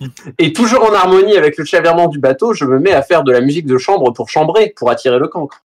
et 0.38 0.52
toujours 0.52 0.84
en 0.84 0.92
harmonie 0.92 1.36
avec 1.36 1.56
le 1.56 1.64
chavirement 1.64 2.08
du 2.08 2.18
bateau, 2.18 2.52
je 2.52 2.64
me 2.64 2.78
mets 2.78 2.92
à 2.92 3.02
faire 3.02 3.22
de 3.22 3.32
la 3.32 3.40
musique 3.40 3.66
de 3.66 3.78
chambre 3.78 4.12
pour 4.12 4.28
chambrer, 4.28 4.72
pour 4.76 4.90
attirer 4.90 5.18
le 5.18 5.28
cancre. 5.28 5.65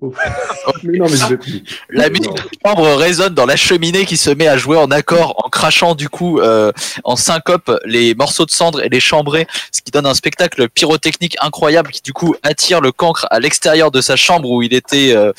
Mais 0.82 0.98
non, 0.98 1.06
mais 1.10 1.16
je 1.16 1.26
vais 1.26 1.36
plus. 1.36 1.62
La 1.90 2.08
musique 2.08 2.32
de 2.32 2.40
chambre 2.64 2.94
résonne 2.94 3.34
dans 3.34 3.44
la 3.44 3.56
cheminée 3.56 4.06
qui 4.06 4.16
se 4.16 4.30
met 4.30 4.48
à 4.48 4.56
jouer 4.56 4.78
en 4.78 4.90
accord 4.90 5.34
en 5.44 5.48
crachant 5.50 5.94
du 5.94 6.08
coup 6.08 6.40
euh, 6.40 6.72
en 7.04 7.16
syncope 7.16 7.70
les 7.84 8.14
morceaux 8.14 8.46
de 8.46 8.50
cendre 8.50 8.82
et 8.82 8.88
les 8.88 9.00
chambrées, 9.00 9.46
ce 9.72 9.82
qui 9.82 9.90
donne 9.90 10.06
un 10.06 10.14
spectacle 10.14 10.68
pyrotechnique 10.68 11.36
incroyable 11.40 11.90
qui 11.90 12.00
du 12.00 12.12
coup 12.12 12.34
attire 12.42 12.80
le 12.80 12.92
cancre 12.92 13.26
à 13.30 13.40
l'extérieur 13.40 13.90
de 13.90 14.00
sa 14.00 14.16
chambre 14.16 14.50
où 14.50 14.62
il 14.62 14.72
était 14.72 15.14
euh, 15.14 15.32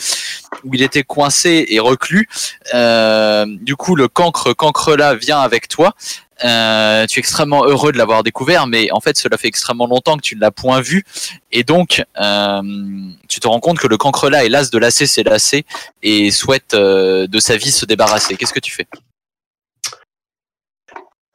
où 0.63 0.75
il 0.75 0.83
était 0.83 1.03
coincé 1.03 1.65
et 1.69 1.79
reclus. 1.79 2.29
Euh, 2.73 3.45
du 3.61 3.75
coup, 3.75 3.95
le 3.95 4.07
cancre 4.07 4.53
cancre 4.53 4.95
là 4.95 5.15
vient 5.15 5.39
avec 5.39 5.67
toi. 5.67 5.95
Euh, 6.43 7.05
tu 7.07 7.19
es 7.19 7.21
extrêmement 7.21 7.65
heureux 7.65 7.91
de 7.91 7.97
l'avoir 7.97 8.23
découvert, 8.23 8.65
mais 8.67 8.91
en 8.91 8.99
fait, 8.99 9.17
cela 9.17 9.37
fait 9.37 9.47
extrêmement 9.47 9.85
longtemps 9.87 10.15
que 10.17 10.21
tu 10.21 10.35
ne 10.35 10.41
l'as 10.41 10.51
point 10.51 10.81
vu, 10.81 11.03
et 11.51 11.63
donc 11.63 12.03
euh, 12.19 12.61
tu 13.27 13.39
te 13.39 13.47
rends 13.47 13.59
compte 13.59 13.77
que 13.79 13.87
le 13.87 13.97
cancre 13.97 14.29
là 14.29 14.43
est 14.45 14.49
las 14.49 14.71
de 14.71 14.77
lasser 14.79 15.05
ses 15.05 15.23
lacets 15.23 15.65
et 16.01 16.31
souhaite 16.31 16.73
euh, 16.73 17.27
de 17.27 17.39
sa 17.39 17.57
vie 17.57 17.71
se 17.71 17.85
débarrasser. 17.85 18.37
Qu'est-ce 18.37 18.53
que 18.53 18.59
tu 18.59 18.71
fais? 18.71 18.87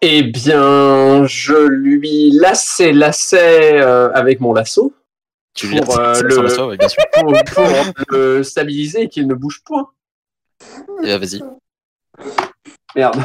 Eh 0.02 0.22
bien, 0.24 1.24
je 1.26 1.54
lui 1.68 2.30
lassais, 2.32 2.92
lassais 2.92 3.80
euh, 3.80 4.10
avec 4.12 4.40
mon 4.40 4.52
lasso 4.52 4.92
Tu 5.54 5.68
lui 5.68 5.80
Pour, 5.80 5.94
sans 5.94 6.20
le- 6.22 6.42
la 6.42 6.50
soie, 6.50 6.66
oui, 6.68 6.76
bien 6.76 6.88
sûr. 6.88 7.02
pour, 7.12 7.32
pour 7.54 7.66
le 8.10 8.42
stabiliser 8.42 9.02
et 9.02 9.08
qu'il 9.08 9.26
ne 9.26 9.34
bouge 9.34 9.62
point. 9.64 9.88
Eh 11.02 11.06
ben, 11.06 11.18
Vas-y. 11.18 11.42
Merde. 12.94 13.22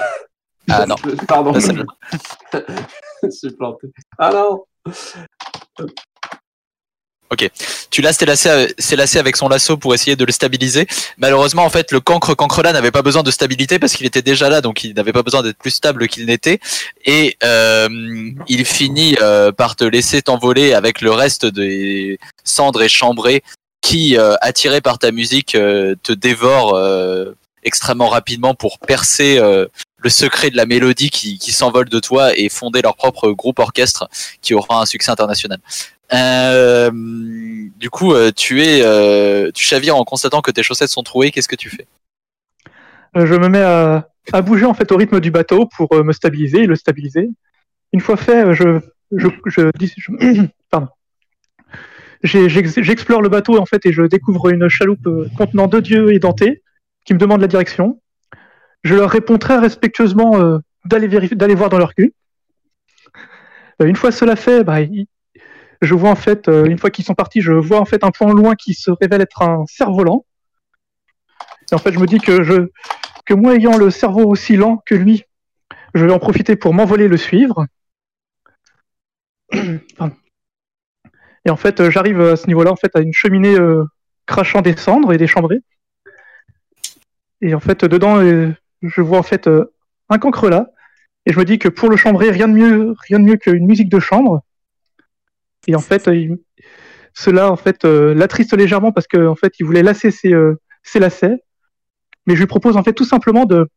Ah 0.72 0.86
non. 0.86 0.96
Pardon. 1.28 1.54
Je 3.24 3.30
suis 3.30 3.52
planté. 3.52 3.88
Ah 4.18 4.32
non. 4.32 4.64
Tu 7.90 8.02
lacets, 8.02 8.26
euh, 8.48 8.68
ses 8.78 8.96
lacets 8.96 9.20
avec 9.20 9.36
son 9.36 9.48
lasso 9.48 9.78
pour 9.78 9.94
essayer 9.94 10.16
de 10.16 10.26
le 10.26 10.32
stabiliser. 10.32 10.88
Malheureusement, 11.18 11.64
en 11.64 11.70
fait, 11.70 11.92
le 11.92 12.00
cancre 12.00 12.36
cancre 12.36 12.62
là 12.62 12.74
n'avait 12.74 12.92
pas 12.92 13.02
besoin 13.02 13.24
de 13.24 13.32
stabilité 13.32 13.80
parce 13.80 13.94
qu'il 13.94 14.06
était 14.06 14.22
déjà 14.22 14.50
là, 14.50 14.62
donc 14.62 14.84
il 14.84 14.94
n'avait 14.94 15.14
pas 15.14 15.24
besoin 15.24 15.42
d'être 15.42 15.58
plus 15.58 15.72
stable 15.72 16.08
qu'il 16.08 16.26
n'était. 16.26 16.60
Et 17.06 17.38
euh, 17.44 17.90
il 18.48 18.66
finit 18.66 19.18
euh, 19.22 19.52
par 19.52 19.76
te 19.76 19.84
laisser 19.84 20.22
t'envoler 20.22 20.74
avec 20.74 21.02
le 21.02 21.12
reste 21.12 21.46
des 21.46 22.20
cendres 22.44 22.82
et 22.82 22.90
chambrées 22.90 23.44
qui, 23.82 24.18
euh, 24.18 24.36
attirés 24.42 24.82
par 24.82 25.00
ta 25.00 25.12
musique, 25.12 25.56
euh, 25.56 25.96
te 26.04 26.14
dévorent 26.14 26.76
euh, 26.76 27.34
extrêmement 27.64 28.10
rapidement 28.10 28.56
pour 28.56 28.80
percer 28.80 29.38
euh, 29.38 29.68
le 30.02 30.10
secret 30.10 30.50
de 30.50 30.58
la 30.58 30.66
mélodie 30.66 31.10
qui, 31.10 31.52
s'envole 31.52 31.90
de 31.90 32.00
toi 32.00 32.38
et 32.38 32.50
fonder 32.50 32.82
leur 32.82 32.96
propre 32.96 33.32
groupe 33.32 33.60
orchestre 33.60 34.10
qui 34.42 34.54
aura 34.54 34.82
un 34.82 34.86
succès 34.86 35.12
international. 35.12 35.60
Euh, 36.14 36.92
du 36.92 37.90
coup, 37.90 38.14
euh, 38.14 38.32
tu 38.36 38.62
es, 38.64 38.82
euh, 38.84 39.52
tu 39.54 39.64
chavires 39.64 39.96
en 39.96 40.04
constatant 40.04 40.42
que 40.42 40.52
tes 40.52 40.64
chaussettes 40.64 40.90
sont 40.90 41.04
trouées. 41.04 41.32
Qu'est-ce 41.32 41.48
que 41.48 41.56
tu 41.56 41.70
fais? 41.70 41.88
Je 43.16 43.36
me 43.36 43.48
mets 43.48 43.62
à, 43.62 44.08
bouger 44.42 44.66
en 44.66 44.74
fait 44.74 44.92
au 44.92 44.98
rythme 44.98 45.20
du 45.20 45.32
bateau 45.32 45.68
pour 45.68 45.94
me 46.04 46.14
stabiliser 46.14 46.64
et 46.64 46.68
le 46.68 46.76
stabiliser. 46.76 47.30
Une 47.94 48.00
fois 48.00 48.18
fait, 48.18 48.54
je, 48.54 48.80
J'explore 52.24 53.22
le 53.22 53.30
bateau 53.30 53.58
en 53.58 53.66
fait 53.66 53.86
et 53.86 53.92
je 53.92 54.04
découvre 54.04 54.50
une 54.50 54.70
chaloupe 54.70 55.10
contenant 55.38 55.68
deux 55.68 55.82
dieux 55.82 56.14
édentés 56.14 56.62
qui 57.04 57.14
me 57.14 57.20
demandent 57.20 57.42
la 57.42 57.48
direction. 57.48 58.00
Je 58.84 58.96
leur 58.96 59.10
réponds 59.10 59.38
très 59.38 59.58
respectueusement 59.58 60.40
euh, 60.40 60.58
d'aller 60.86 61.08
vérifier, 61.08 61.36
d'aller 61.36 61.56
voir 61.56 61.70
dans 61.70 61.78
leur 61.78 61.94
cul. 61.94 62.14
Euh, 63.82 63.86
une 63.86 63.96
fois 63.96 64.12
cela 64.12 64.36
fait, 64.36 64.64
bah, 64.64 64.78
je 65.82 65.94
vois 65.94 66.10
en 66.10 66.16
fait, 66.16 66.48
euh, 66.48 66.66
une 66.66 66.78
fois 66.78 66.90
qu'ils 66.90 67.06
sont 67.06 67.14
partis, 67.14 67.42
je 67.42 67.54
vois 67.54 67.80
en 67.80 67.86
fait 67.86 68.04
un 68.04 68.12
point 68.12 68.34
loin 68.34 68.56
qui 68.56 68.74
se 68.74 68.92
révèle 68.92 69.22
être 69.22 69.42
un 69.42 69.66
cerf-volant. 69.68 70.26
Et 71.72 71.76
en 71.76 71.78
fait, 71.78 71.92
je 71.92 72.00
me 72.00 72.06
dis 72.06 72.20
que 72.20 72.44
je, 72.44 72.70
que 73.26 73.34
moi 73.34 73.56
ayant 73.56 73.78
le 73.78 73.90
cerveau 73.92 74.26
aussi 74.26 74.58
lent 74.58 74.82
que 74.86 74.96
lui, 74.96 75.24
je 75.94 76.06
vais 76.06 76.12
en 76.12 76.20
profiter 76.20 76.56
pour 76.56 76.74
m'envoler 76.74 77.08
le 77.08 77.18
suivre. 77.18 77.66
Et 81.44 81.50
en 81.50 81.58
fait, 81.58 81.90
j'arrive 81.90 82.22
à 82.22 82.36
ce 82.36 82.46
niveau-là, 82.46 82.72
en 82.72 82.76
fait, 82.76 82.96
à 82.96 83.00
une 83.00 83.14
cheminée 83.14 83.58
crachant 84.28 84.62
des 84.62 84.78
cendres 84.78 85.12
et 85.12 85.18
des 85.18 85.26
chambrées. 85.26 85.62
Et 87.42 87.56
en 87.56 87.60
fait, 87.60 87.84
dedans, 87.86 88.20
euh, 88.20 88.54
je 88.82 89.02
vois 89.02 89.20
en 89.20 89.24
fait 89.24 89.48
euh, 89.48 89.74
un 90.10 90.18
cancre 90.18 90.50
là. 90.50 90.72
Et 91.26 91.34
je 91.34 91.40
me 91.40 91.46
dis 91.46 91.60
que 91.60 91.70
pour 91.70 91.90
le 91.90 91.98
chambrer, 91.98 92.32
rien 92.32 92.48
de 92.48 92.54
mieux, 92.54 92.96
rien 93.08 93.20
de 93.20 93.26
mieux 93.26 93.38
qu'une 93.38 93.66
musique 93.66 93.90
de 93.90 94.00
chambre. 94.00 94.42
Et 95.68 95.76
en 95.76 95.80
fait, 95.80 96.08
il- 96.08 96.40
cela 97.14 97.52
en 97.52 97.58
fait 97.58 97.84
euh, 97.86 98.14
l'attriste 98.14 98.54
légèrement 98.54 98.92
parce 98.92 99.06
que 99.08 99.28
en 99.28 99.36
fait, 99.36 99.54
il 99.60 99.66
voulait 99.66 99.84
lasser 99.84 100.12
ses, 100.12 100.34
euh, 100.34 100.60
ses 100.84 101.00
lacets 101.00 101.44
mais 102.28 102.36
je 102.36 102.40
lui 102.42 102.48
propose 102.48 102.78
en 102.78 102.84
fait 102.84 102.94
tout 102.94 103.04
simplement 103.06 103.46
de 103.46 103.68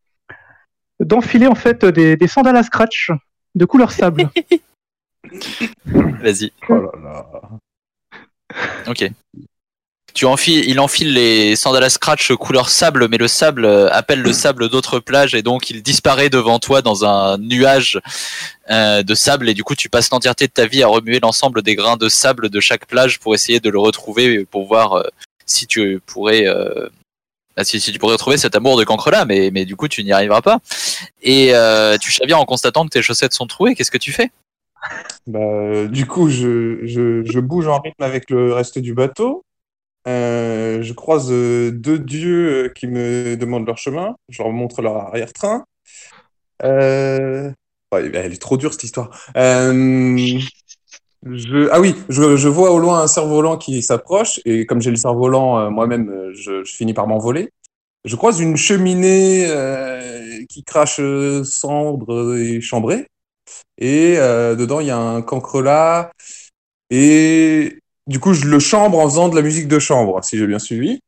d'enfiler 1.01 1.47
en 1.47 1.55
fait 1.55 1.85
des, 1.85 2.17
des 2.17 2.27
sandales 2.29 2.57
à 2.57 2.63
scratch 2.63 3.11
de 3.55 3.65
couleur 3.65 3.91
sable. 3.91 4.29
Vas-y. 5.87 6.53
Oh 6.69 6.75
là 6.75 6.91
là. 7.03 7.27
Ok. 8.87 9.11
Tu 10.15 10.27
enfiles, 10.27 10.65
il 10.69 10.79
enfile 10.79 11.13
les 11.13 11.57
sandales 11.57 11.91
scratch 11.91 12.33
couleur 12.35 12.69
sable, 12.69 13.09
mais 13.09 13.19
le 13.19 13.27
sable 13.27 13.65
euh, 13.65 13.91
appelle 13.91 14.23
le 14.23 14.33
sable 14.33 14.69
d'autres 14.69 15.01
plages 15.01 15.35
et 15.35 15.43
donc 15.43 15.71
il 15.71 15.83
disparaît 15.83 16.31
devant 16.31 16.61
toi 16.61 16.83
dans 16.83 17.05
un 17.05 17.37
nuage 17.37 18.01
euh, 18.71 19.03
de 19.03 19.15
sable 19.17 19.49
et 19.49 19.55
du 19.55 19.65
coup 19.65 19.75
tu 19.75 19.89
passes 19.89 20.11
l'entièreté 20.11 20.47
de 20.47 20.53
ta 20.53 20.67
vie 20.67 20.85
à 20.85 20.87
remuer 20.87 21.19
l'ensemble 21.19 21.63
des 21.63 21.75
grains 21.75 21.97
de 21.97 22.09
sable 22.09 22.49
de 22.49 22.61
chaque 22.61 22.87
plage 22.87 23.19
pour 23.19 23.35
essayer 23.35 23.59
de 23.59 23.69
le 23.69 23.81
retrouver 23.81 24.45
pour 24.45 24.69
voir 24.69 24.93
euh, 24.93 25.03
si 25.47 25.67
tu 25.67 26.01
pourrais 26.07 26.47
euh, 26.47 26.89
bah, 27.57 27.65
si, 27.65 27.81
tu 27.81 27.99
pourrais 27.99 28.13
retrouver 28.13 28.37
cet 28.37 28.55
amour 28.55 28.79
de 28.79 28.85
cancre 28.85 29.11
là, 29.11 29.25
mais, 29.25 29.51
mais 29.53 29.65
du 29.65 29.75
coup 29.75 29.89
tu 29.89 30.05
n'y 30.05 30.13
arriveras 30.13 30.43
pas. 30.43 30.61
Et 31.23 31.53
tu 32.01 32.13
chavires 32.13 32.39
en 32.39 32.45
constatant 32.45 32.85
que 32.85 32.91
tes 32.91 33.03
chaussettes 33.03 33.35
sont 33.35 33.49
trouées. 33.49 33.75
Qu'est-ce 33.75 33.91
que 33.91 33.99
tu 33.99 34.13
fais? 34.13 34.31
Bah, 35.27 35.87
du 35.87 36.07
coup, 36.07 36.29
je, 36.29 36.81
je, 36.85 37.25
je 37.25 37.41
bouge 37.41 37.69
en 37.69 37.81
rythme 37.81 38.03
avec 38.03 38.31
le 38.31 38.53
reste 38.53 38.79
du 38.79 38.95
bateau. 38.95 39.45
Euh, 40.07 40.83
je 40.83 40.93
croise 40.93 41.29
euh, 41.31 41.71
deux 41.71 41.99
dieux 41.99 42.67
euh, 42.67 42.69
qui 42.69 42.87
me 42.87 43.37
demandent 43.37 43.67
leur 43.67 43.79
chemin. 43.79 44.17
Je 44.29 44.43
leur 44.43 44.53
montre 44.53 44.83
leur 44.83 44.97
arrière-train. 44.97 45.65
Elle 46.61 47.55
est 47.93 48.41
trop 48.41 48.57
dure 48.57 48.73
cette 48.73 48.85
histoire. 48.85 49.11
Ah 49.35 49.71
oui, 51.81 51.95
je, 52.09 52.49
vois 52.49 52.71
au 52.71 52.79
loin 52.79 53.01
un 53.03 53.07
cerf-volant 53.07 53.57
qui 53.57 53.83
s'approche 53.83 54.41
et 54.45 54.67
comme 54.67 54.83
j'ai 54.83 54.91
le 54.91 54.97
cerf-volant 54.97 55.71
moi-même, 55.71 56.33
je, 56.35 56.65
je 56.65 56.73
finis 56.75 56.93
par 56.95 57.07
m'envoler. 57.07 57.51
Je 58.05 58.17
croise 58.17 58.41
une 58.41 58.57
cheminée 58.57 59.47
qui 60.49 60.65
crache 60.65 61.01
cendres 61.45 62.37
et 62.37 62.61
chambrées. 62.61 63.07
Et 63.79 64.17
dedans, 64.17 64.81
il 64.81 64.89
y 64.89 64.91
a 64.91 64.99
un 64.99 65.23
cancre 65.23 65.63
là. 65.63 66.11
Et 66.91 67.79
du 68.07 68.21
coup, 68.21 68.35
je 68.35 68.47
le 68.47 68.59
chambre 68.59 68.99
en 68.99 69.09
faisant 69.09 69.29
de 69.29 69.37
la 69.37 69.43
musique 69.43 69.69
de 69.69 69.79
chambre, 69.79 70.23
si 70.23 70.39
j'ai 70.39 70.47
bien 70.47 70.59
suivi. 70.59 71.01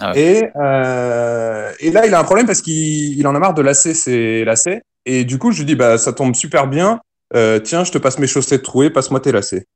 Ah 0.00 0.12
ouais. 0.12 0.20
et, 0.20 0.50
euh, 0.56 1.72
et 1.80 1.90
là, 1.90 2.06
il 2.06 2.14
a 2.14 2.18
un 2.18 2.24
problème 2.24 2.46
parce 2.46 2.60
qu'il 2.60 3.18
il 3.18 3.26
en 3.26 3.34
a 3.34 3.38
marre 3.38 3.54
de 3.54 3.62
lasser 3.62 3.94
ses 3.94 4.44
lacets. 4.44 4.82
Et 5.06 5.24
du 5.24 5.38
coup, 5.38 5.52
je 5.52 5.58
lui 5.58 5.66
dis, 5.66 5.74
bah, 5.74 5.98
ça 5.98 6.12
tombe 6.12 6.34
super 6.34 6.66
bien. 6.66 7.00
Euh, 7.34 7.58
tiens, 7.58 7.84
je 7.84 7.92
te 7.92 7.98
passe 7.98 8.18
mes 8.18 8.26
chaussettes 8.26 8.62
trouées, 8.62 8.90
passe-moi 8.90 9.20
tes 9.20 9.32
lacets. 9.32 9.66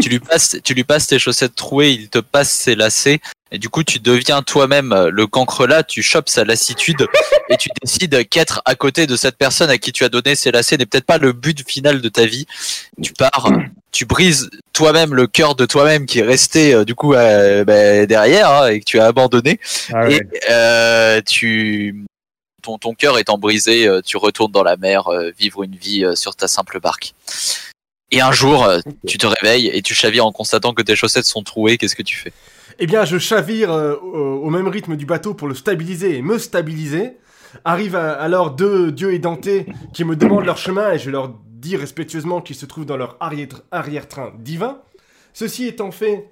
tu 0.00 0.08
lui 0.08 0.20
passes, 0.20 0.56
tu 0.62 0.74
lui 0.74 0.84
passes 0.84 1.06
tes 1.06 1.18
chaussettes 1.18 1.54
trouées, 1.54 1.90
il 1.90 2.08
te 2.08 2.18
passe 2.18 2.50
ses 2.50 2.74
lacets, 2.74 3.20
et 3.52 3.58
du 3.58 3.68
coup 3.68 3.84
tu 3.84 3.98
deviens 4.00 4.42
toi-même 4.42 4.92
euh, 4.92 5.10
le 5.10 5.26
cancre 5.26 5.66
là, 5.66 5.82
tu 5.82 6.02
chopes 6.02 6.28
sa 6.28 6.44
lassitude 6.44 7.06
et 7.48 7.56
tu 7.56 7.68
décides 7.82 8.28
qu'être 8.28 8.60
à 8.64 8.74
côté 8.74 9.06
de 9.06 9.16
cette 9.16 9.36
personne 9.36 9.70
à 9.70 9.78
qui 9.78 9.92
tu 9.92 10.04
as 10.04 10.08
donné 10.08 10.34
ses 10.34 10.50
lacets 10.50 10.76
n'est 10.76 10.86
peut-être 10.86 11.06
pas 11.06 11.18
le 11.18 11.32
but 11.32 11.68
final 11.68 12.00
de 12.00 12.08
ta 12.08 12.26
vie. 12.26 12.46
Tu 13.02 13.12
pars, 13.12 13.48
tu 13.92 14.04
brises 14.04 14.50
toi-même 14.72 15.14
le 15.14 15.26
cœur 15.26 15.54
de 15.54 15.64
toi-même 15.64 16.06
qui 16.06 16.18
est 16.18 16.22
resté 16.22 16.74
euh, 16.74 16.84
du 16.84 16.94
coup 16.94 17.14
euh, 17.14 17.64
bah, 17.64 18.04
derrière 18.06 18.50
hein, 18.50 18.68
et 18.68 18.80
que 18.80 18.84
tu 18.84 18.98
as 18.98 19.06
abandonné, 19.06 19.58
Ah 19.92 20.06
ouais. 20.06 20.16
et 20.16 20.22
euh, 20.50 21.20
tu 21.26 22.04
ton, 22.62 22.78
ton 22.78 22.94
cœur 22.94 23.18
étant 23.18 23.38
brisé, 23.38 23.88
tu 24.04 24.16
retournes 24.16 24.50
dans 24.50 24.64
la 24.64 24.76
mer, 24.76 25.08
vivre 25.38 25.62
une 25.62 25.76
vie 25.76 26.04
sur 26.16 26.34
ta 26.34 26.48
simple 26.48 26.80
barque. 26.80 27.14
Et 28.16 28.22
un 28.22 28.32
jour, 28.32 28.64
euh, 28.64 28.80
tu 29.06 29.18
te 29.18 29.26
réveilles 29.26 29.66
et 29.74 29.82
tu 29.82 29.92
chavires 29.92 30.24
en 30.24 30.32
constatant 30.32 30.72
que 30.72 30.80
tes 30.80 30.96
chaussettes 30.96 31.26
sont 31.26 31.42
trouées. 31.42 31.76
Qu'est-ce 31.76 31.94
que 31.94 32.02
tu 32.02 32.16
fais? 32.16 32.32
Eh 32.78 32.86
bien, 32.86 33.04
je 33.04 33.18
chavire 33.18 33.70
euh, 33.70 33.94
au, 33.96 34.48
même 34.48 34.68
rythme 34.68 34.96
du 34.96 35.04
bateau 35.04 35.34
pour 35.34 35.48
le 35.48 35.54
stabiliser 35.54 36.16
et 36.16 36.22
me 36.22 36.38
stabiliser. 36.38 37.18
Arrivent 37.66 37.94
à- 37.96 38.12
alors 38.14 38.52
deux 38.52 38.90
dieux 38.90 39.12
édentés 39.12 39.66
qui 39.92 40.04
me 40.04 40.16
demandent 40.16 40.46
leur 40.46 40.56
chemin 40.56 40.92
et 40.92 40.98
je 40.98 41.10
leur 41.10 41.34
dis 41.50 41.76
respectueusement 41.76 42.40
qu'ils 42.40 42.56
se 42.56 42.64
trouvent 42.64 42.86
dans 42.86 42.96
leur 42.96 43.18
arrière- 43.20 43.60
arrière-train 43.70 44.32
divin. 44.38 44.80
Ceci 45.34 45.66
étant 45.66 45.90
fait, 45.90 46.30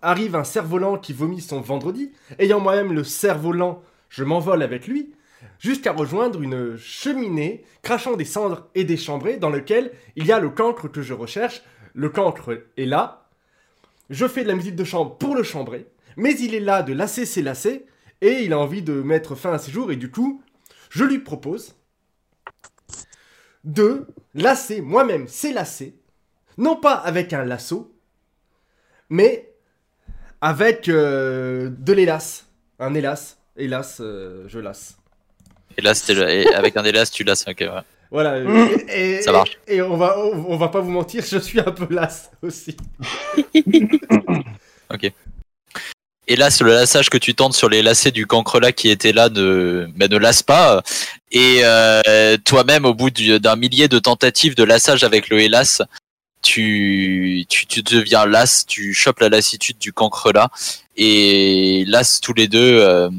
arrive 0.00 0.36
un 0.36 0.44
cerf-volant 0.44 0.96
qui 0.96 1.12
vomit 1.12 1.42
son 1.42 1.60
vendredi. 1.60 2.12
Ayant 2.38 2.60
moi-même 2.60 2.94
le 2.94 3.04
cerf-volant, 3.04 3.82
je 4.08 4.24
m'envole 4.24 4.62
avec 4.62 4.86
lui 4.86 5.10
jusqu'à 5.58 5.92
rejoindre 5.92 6.42
une 6.42 6.76
cheminée 6.76 7.64
crachant 7.82 8.16
des 8.16 8.24
cendres 8.24 8.68
et 8.74 8.84
des 8.84 8.96
chambrées 8.96 9.36
dans 9.36 9.50
lequel 9.50 9.92
il 10.16 10.26
y 10.26 10.32
a 10.32 10.40
le 10.40 10.50
cancre 10.50 10.88
que 10.88 11.02
je 11.02 11.14
recherche. 11.14 11.62
Le 11.94 12.08
cancre 12.08 12.64
est 12.76 12.86
là, 12.86 13.28
je 14.10 14.28
fais 14.28 14.42
de 14.42 14.48
la 14.48 14.54
musique 14.54 14.76
de 14.76 14.84
chambre 14.84 15.16
pour 15.16 15.34
le 15.34 15.42
chambrer, 15.42 15.86
mais 16.16 16.34
il 16.38 16.54
est 16.54 16.60
là 16.60 16.82
de 16.82 16.92
lasser 16.92 17.26
ses 17.26 17.42
lacets, 17.42 17.86
et 18.20 18.42
il 18.44 18.52
a 18.52 18.58
envie 18.58 18.82
de 18.82 18.94
mettre 19.02 19.34
fin 19.34 19.52
à 19.52 19.58
ses 19.58 19.72
jours, 19.72 19.90
et 19.90 19.96
du 19.96 20.10
coup, 20.10 20.42
je 20.90 21.04
lui 21.04 21.18
propose 21.18 21.74
de 23.64 24.06
lasser 24.34 24.80
moi-même 24.80 25.28
ses 25.28 25.52
lacets, 25.52 25.94
non 26.58 26.76
pas 26.76 26.94
avec 26.94 27.32
un 27.32 27.44
lasso, 27.44 27.94
mais 29.08 29.54
avec 30.40 30.88
euh, 30.88 31.70
de 31.70 31.92
l'élas, 31.92 32.46
un 32.78 32.94
hélas, 32.94 33.38
hélas, 33.56 33.98
euh, 34.00 34.44
je 34.48 34.58
lasse. 34.58 34.98
Et 35.78 35.82
là, 35.82 35.94
c'était 35.94 36.14
le- 36.14 36.28
et 36.30 36.54
avec 36.54 36.76
un 36.76 36.84
élas, 36.84 37.10
tu 37.12 37.24
lasses. 37.24 37.44
ok, 37.48 37.60
ouais. 37.60 37.68
Voilà. 38.10 38.38
Et, 38.38 39.16
et- 39.18 39.22
Ça 39.22 39.32
marche. 39.32 39.58
Et, 39.66 39.80
on 39.80 39.96
va, 39.96 40.18
on, 40.18 40.56
va 40.56 40.68
pas 40.68 40.80
vous 40.80 40.90
mentir, 40.90 41.24
je 41.28 41.38
suis 41.38 41.60
un 41.60 41.70
peu 41.72 41.86
las 41.94 42.30
aussi. 42.42 42.76
Hélas, 46.28 46.60
le 46.62 46.70
lassage 46.72 47.10
que 47.10 47.18
tu 47.18 47.34
tentes 47.34 47.54
sur 47.54 47.68
les 47.68 47.82
lacets 47.82 48.12
du 48.12 48.26
cancre 48.26 48.60
là 48.60 48.70
qui 48.70 48.88
était 48.88 49.12
là 49.12 49.28
ne, 49.28 49.86
bah, 49.96 50.06
ne 50.08 50.16
lasse 50.18 50.42
pas. 50.42 50.82
Et 51.32 51.60
euh, 51.64 52.36
toi-même, 52.44 52.84
au 52.84 52.94
bout 52.94 53.10
du- 53.10 53.40
d'un 53.40 53.56
millier 53.56 53.88
de 53.88 53.98
tentatives 53.98 54.54
de 54.54 54.62
lassage 54.62 55.02
avec 55.02 55.28
le 55.30 55.40
hélas, 55.40 55.82
tu, 56.42 57.44
tu, 57.48 57.66
tu 57.66 57.82
deviens 57.82 58.24
las, 58.26 58.64
tu 58.66 58.94
chopes 58.94 59.18
la 59.20 59.30
lassitude 59.30 59.78
du 59.78 59.92
cancre 59.92 60.32
là. 60.32 60.50
Et 60.96 61.84
las 61.88 62.20
tous 62.20 62.34
les 62.34 62.46
deux, 62.46 62.78
euh, 62.80 63.10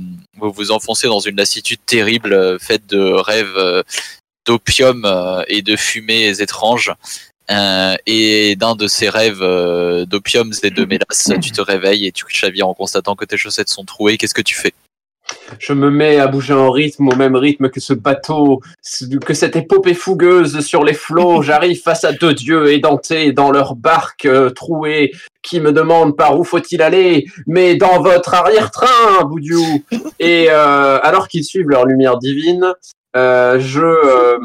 vous 0.47 0.53
vous 0.53 0.71
enfoncez 0.71 1.07
dans 1.07 1.19
une 1.19 1.37
lassitude 1.37 1.79
terrible 1.85 2.33
euh, 2.33 2.59
faite 2.59 2.85
de 2.87 2.99
rêves 2.99 3.57
euh, 3.57 3.83
d'opium 4.45 5.05
euh, 5.05 5.43
et 5.47 5.61
de 5.61 5.75
fumées 5.75 6.41
étranges. 6.41 6.91
Euh, 7.51 7.95
et 8.05 8.55
d'un 8.55 8.75
de 8.75 8.87
ces 8.87 9.09
rêves 9.09 9.41
euh, 9.41 10.05
d'opium 10.05 10.51
et 10.63 10.69
de 10.69 10.85
mélasse, 10.89 11.31
tu 11.41 11.51
te 11.51 11.61
réveilles 11.61 12.07
et 12.07 12.11
tu 12.11 12.25
chavires 12.29 12.67
en 12.67 12.73
constatant 12.73 13.15
que 13.15 13.25
tes 13.25 13.37
chaussettes 13.37 13.69
sont 13.69 13.83
trouées. 13.83 14.17
Qu'est-ce 14.17 14.33
que 14.33 14.41
tu 14.41 14.55
fais? 14.55 14.73
Je 15.59 15.73
me 15.73 15.89
mets 15.89 16.19
à 16.19 16.27
bouger 16.27 16.53
en 16.53 16.71
rythme, 16.71 17.07
au 17.07 17.15
même 17.15 17.35
rythme 17.35 17.69
que 17.69 17.79
ce 17.79 17.93
bateau, 17.93 18.61
que 19.25 19.33
cette 19.33 19.55
épopée 19.55 19.93
fougueuse 19.93 20.59
sur 20.61 20.83
les 20.83 20.93
flots. 20.93 21.41
J'arrive 21.43 21.81
face 21.81 22.03
à 22.03 22.11
deux 22.11 22.33
dieux 22.33 22.71
édentés 22.71 23.31
dans 23.31 23.51
leur 23.51 23.75
barque 23.75 24.25
euh, 24.25 24.49
trouée 24.49 25.11
qui 25.41 25.59
me 25.59 25.71
demandent 25.71 26.15
par 26.15 26.39
où 26.39 26.43
faut-il 26.43 26.81
aller, 26.81 27.25
mais 27.47 27.75
dans 27.75 28.01
votre 28.01 28.33
arrière-train, 28.33 29.23
Boudiou. 29.25 29.83
Et 30.19 30.47
euh, 30.49 30.99
alors 31.01 31.27
qu'ils 31.27 31.43
suivent 31.43 31.69
leur 31.69 31.85
lumière 31.85 32.17
divine, 32.17 32.73
euh, 33.15 33.59
je, 33.59 34.39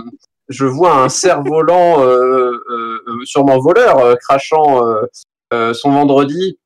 je 0.49 0.65
vois 0.65 0.97
un 1.03 1.09
cerf-volant, 1.09 2.05
sûrement 3.25 3.59
voleur, 3.59 4.17
crachant 4.19 4.83
son 5.53 5.91
vendredi 5.91 6.59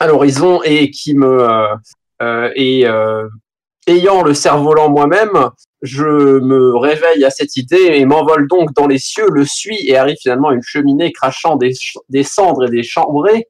à 0.00 0.06
l'horizon 0.06 0.62
et 0.64 0.90
qui 0.90 1.14
me... 1.14 1.48
euh, 1.48 1.66
euh, 2.22 2.50
et 2.54 2.86
euh, 2.86 3.28
ayant 3.86 4.22
le 4.22 4.34
cerf-volant 4.34 4.90
moi-même, 4.90 5.50
je 5.82 6.04
me 6.04 6.76
réveille 6.76 7.24
à 7.24 7.30
cette 7.30 7.56
idée 7.56 7.90
et 7.94 8.04
m'envole 8.04 8.46
donc 8.48 8.72
dans 8.74 8.86
les 8.86 8.98
cieux, 8.98 9.26
le 9.30 9.44
suis 9.44 9.88
et 9.88 9.96
arrive 9.96 10.16
finalement 10.20 10.50
à 10.50 10.54
une 10.54 10.62
cheminée 10.62 11.12
crachant 11.12 11.56
des, 11.56 11.72
cendres 12.22 12.66
et 12.66 12.70
des 12.70 12.82
chambrées. 12.82 13.48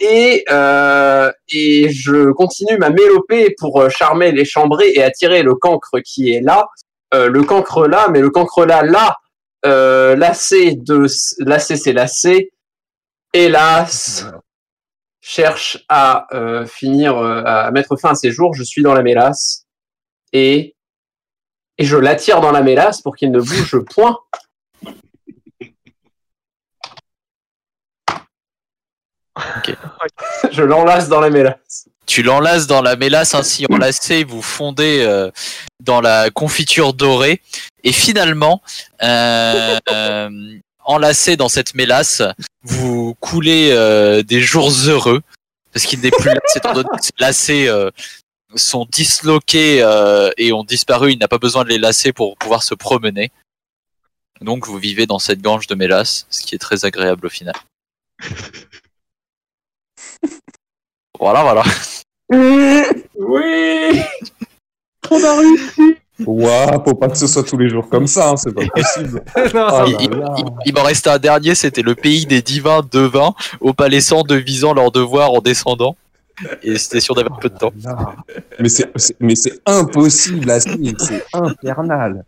Et, 0.00 0.44
euh, 0.50 1.30
et 1.52 1.90
je 1.90 2.30
continue 2.32 2.78
ma 2.78 2.90
mélopée 2.90 3.54
pour 3.58 3.80
euh, 3.80 3.88
charmer 3.88 4.30
les 4.30 4.44
chambrées 4.44 4.92
et 4.94 5.02
attirer 5.02 5.42
le 5.42 5.56
cancre 5.56 5.98
qui 6.04 6.32
est 6.32 6.40
là. 6.40 6.68
Euh, 7.14 7.28
le 7.28 7.42
cancre 7.42 7.88
là, 7.88 8.08
mais 8.10 8.20
le 8.20 8.30
cancre 8.30 8.64
là, 8.64 8.82
là, 8.82 9.16
euh, 9.66 10.14
lassé 10.14 10.74
de 10.74 11.06
lassé, 11.40 11.76
c'est 11.76 11.92
lassé. 11.92 12.50
Hélas, 13.34 14.26
cherche 15.28 15.84
à 15.90 16.26
euh, 16.32 16.64
finir, 16.64 17.18
euh, 17.18 17.42
à 17.44 17.70
mettre 17.70 17.96
fin 17.98 18.12
à 18.12 18.14
ses 18.14 18.30
jours. 18.30 18.54
Je 18.54 18.62
suis 18.62 18.82
dans 18.82 18.94
la 18.94 19.02
mélasse 19.02 19.66
et 20.32 20.74
et 21.76 21.84
je 21.84 21.98
l'attire 21.98 22.40
dans 22.40 22.50
la 22.50 22.62
mélasse 22.62 23.02
pour 23.02 23.14
qu'il 23.14 23.30
ne 23.30 23.38
bouge 23.38 23.78
point. 23.94 24.18
je 30.50 30.62
l'enlace 30.62 31.10
dans 31.10 31.20
la 31.20 31.28
mélasse. 31.28 31.90
Tu 32.06 32.22
l'enlaces 32.22 32.66
dans 32.66 32.80
la 32.80 32.96
mélasse 32.96 33.34
ainsi 33.34 33.66
enlacée, 33.70 34.24
vous 34.24 34.40
fondez 34.40 35.02
euh, 35.02 35.30
dans 35.78 36.00
la 36.00 36.30
confiture 36.30 36.94
dorée, 36.94 37.42
et 37.84 37.92
finalement, 37.92 38.62
euh, 39.02 39.78
euh, 39.90 40.30
enlacé 40.88 41.36
dans 41.36 41.48
cette 41.50 41.74
mélasse, 41.74 42.22
vous 42.62 43.14
coulez 43.20 43.70
euh, 43.70 44.22
des 44.22 44.40
jours 44.40 44.70
heureux, 44.86 45.22
parce 45.72 45.84
qu'il 45.84 46.00
n'est 46.00 46.10
plus 46.10 46.30
là, 46.30 46.40
étant 46.56 46.72
donné 46.72 46.88
que 46.96 47.04
ces 47.04 47.12
lacets 47.18 47.68
euh, 47.68 47.90
sont 48.56 48.86
disloqués 48.90 49.82
euh, 49.82 50.30
et 50.38 50.52
ont 50.52 50.64
disparu, 50.64 51.12
il 51.12 51.18
n'a 51.18 51.28
pas 51.28 51.38
besoin 51.38 51.62
de 51.64 51.68
les 51.68 51.78
lacer 51.78 52.12
pour 52.12 52.36
pouvoir 52.38 52.62
se 52.62 52.74
promener. 52.74 53.30
Donc 54.40 54.66
vous 54.66 54.78
vivez 54.78 55.06
dans 55.06 55.18
cette 55.18 55.42
gange 55.42 55.66
de 55.66 55.74
mélasse, 55.74 56.26
ce 56.30 56.42
qui 56.42 56.54
est 56.54 56.58
très 56.58 56.84
agréable 56.84 57.26
au 57.26 57.30
final. 57.30 57.54
Voilà, 61.20 61.42
voilà. 61.42 61.64
Oui. 62.30 64.02
On 65.10 65.24
a 65.24 65.36
réussi 65.36 65.97
Ouah, 66.26 66.82
faut 66.84 66.94
pas 66.94 67.08
que 67.08 67.16
ce 67.16 67.26
soit 67.26 67.44
tous 67.44 67.56
les 67.56 67.68
jours 67.68 67.88
comme 67.88 68.06
ça, 68.06 68.30
hein, 68.30 68.36
c'est 68.36 68.52
pas 68.54 68.64
possible. 68.74 69.22
Non, 69.54 69.66
Ah 69.68 69.84
il, 69.86 69.96
il- 70.02 70.10
là. 70.10 70.34
il- 70.38 70.44
il 70.66 70.74
m'en 70.74 70.82
restait 70.82 71.10
un 71.10 71.18
dernier, 71.18 71.54
c'était 71.54 71.82
le 71.82 71.94
pays 71.94 72.26
des 72.26 72.42
divins 72.42 72.80
devins, 72.90 73.34
au 73.60 73.72
palais 73.72 74.00
sans 74.00 74.22
devisant 74.22 74.74
leur 74.74 74.90
devoir 74.90 75.32
en 75.32 75.40
descendant. 75.40 75.96
Et 76.62 76.76
c'était 76.78 77.00
sûr 77.00 77.14
d'avoir 77.16 77.38
peu 77.40 77.48
de 77.48 77.56
temps. 77.58 77.72
Mais 78.60 78.68
c'est 78.68 78.88
c'est- 78.96 79.16
mais 79.20 79.34
c'est 79.34 79.58
impossible 79.66 80.48
à 80.50 80.60
suivre, 80.60 80.96
c'est 81.00 81.24
infernal. 81.32 82.24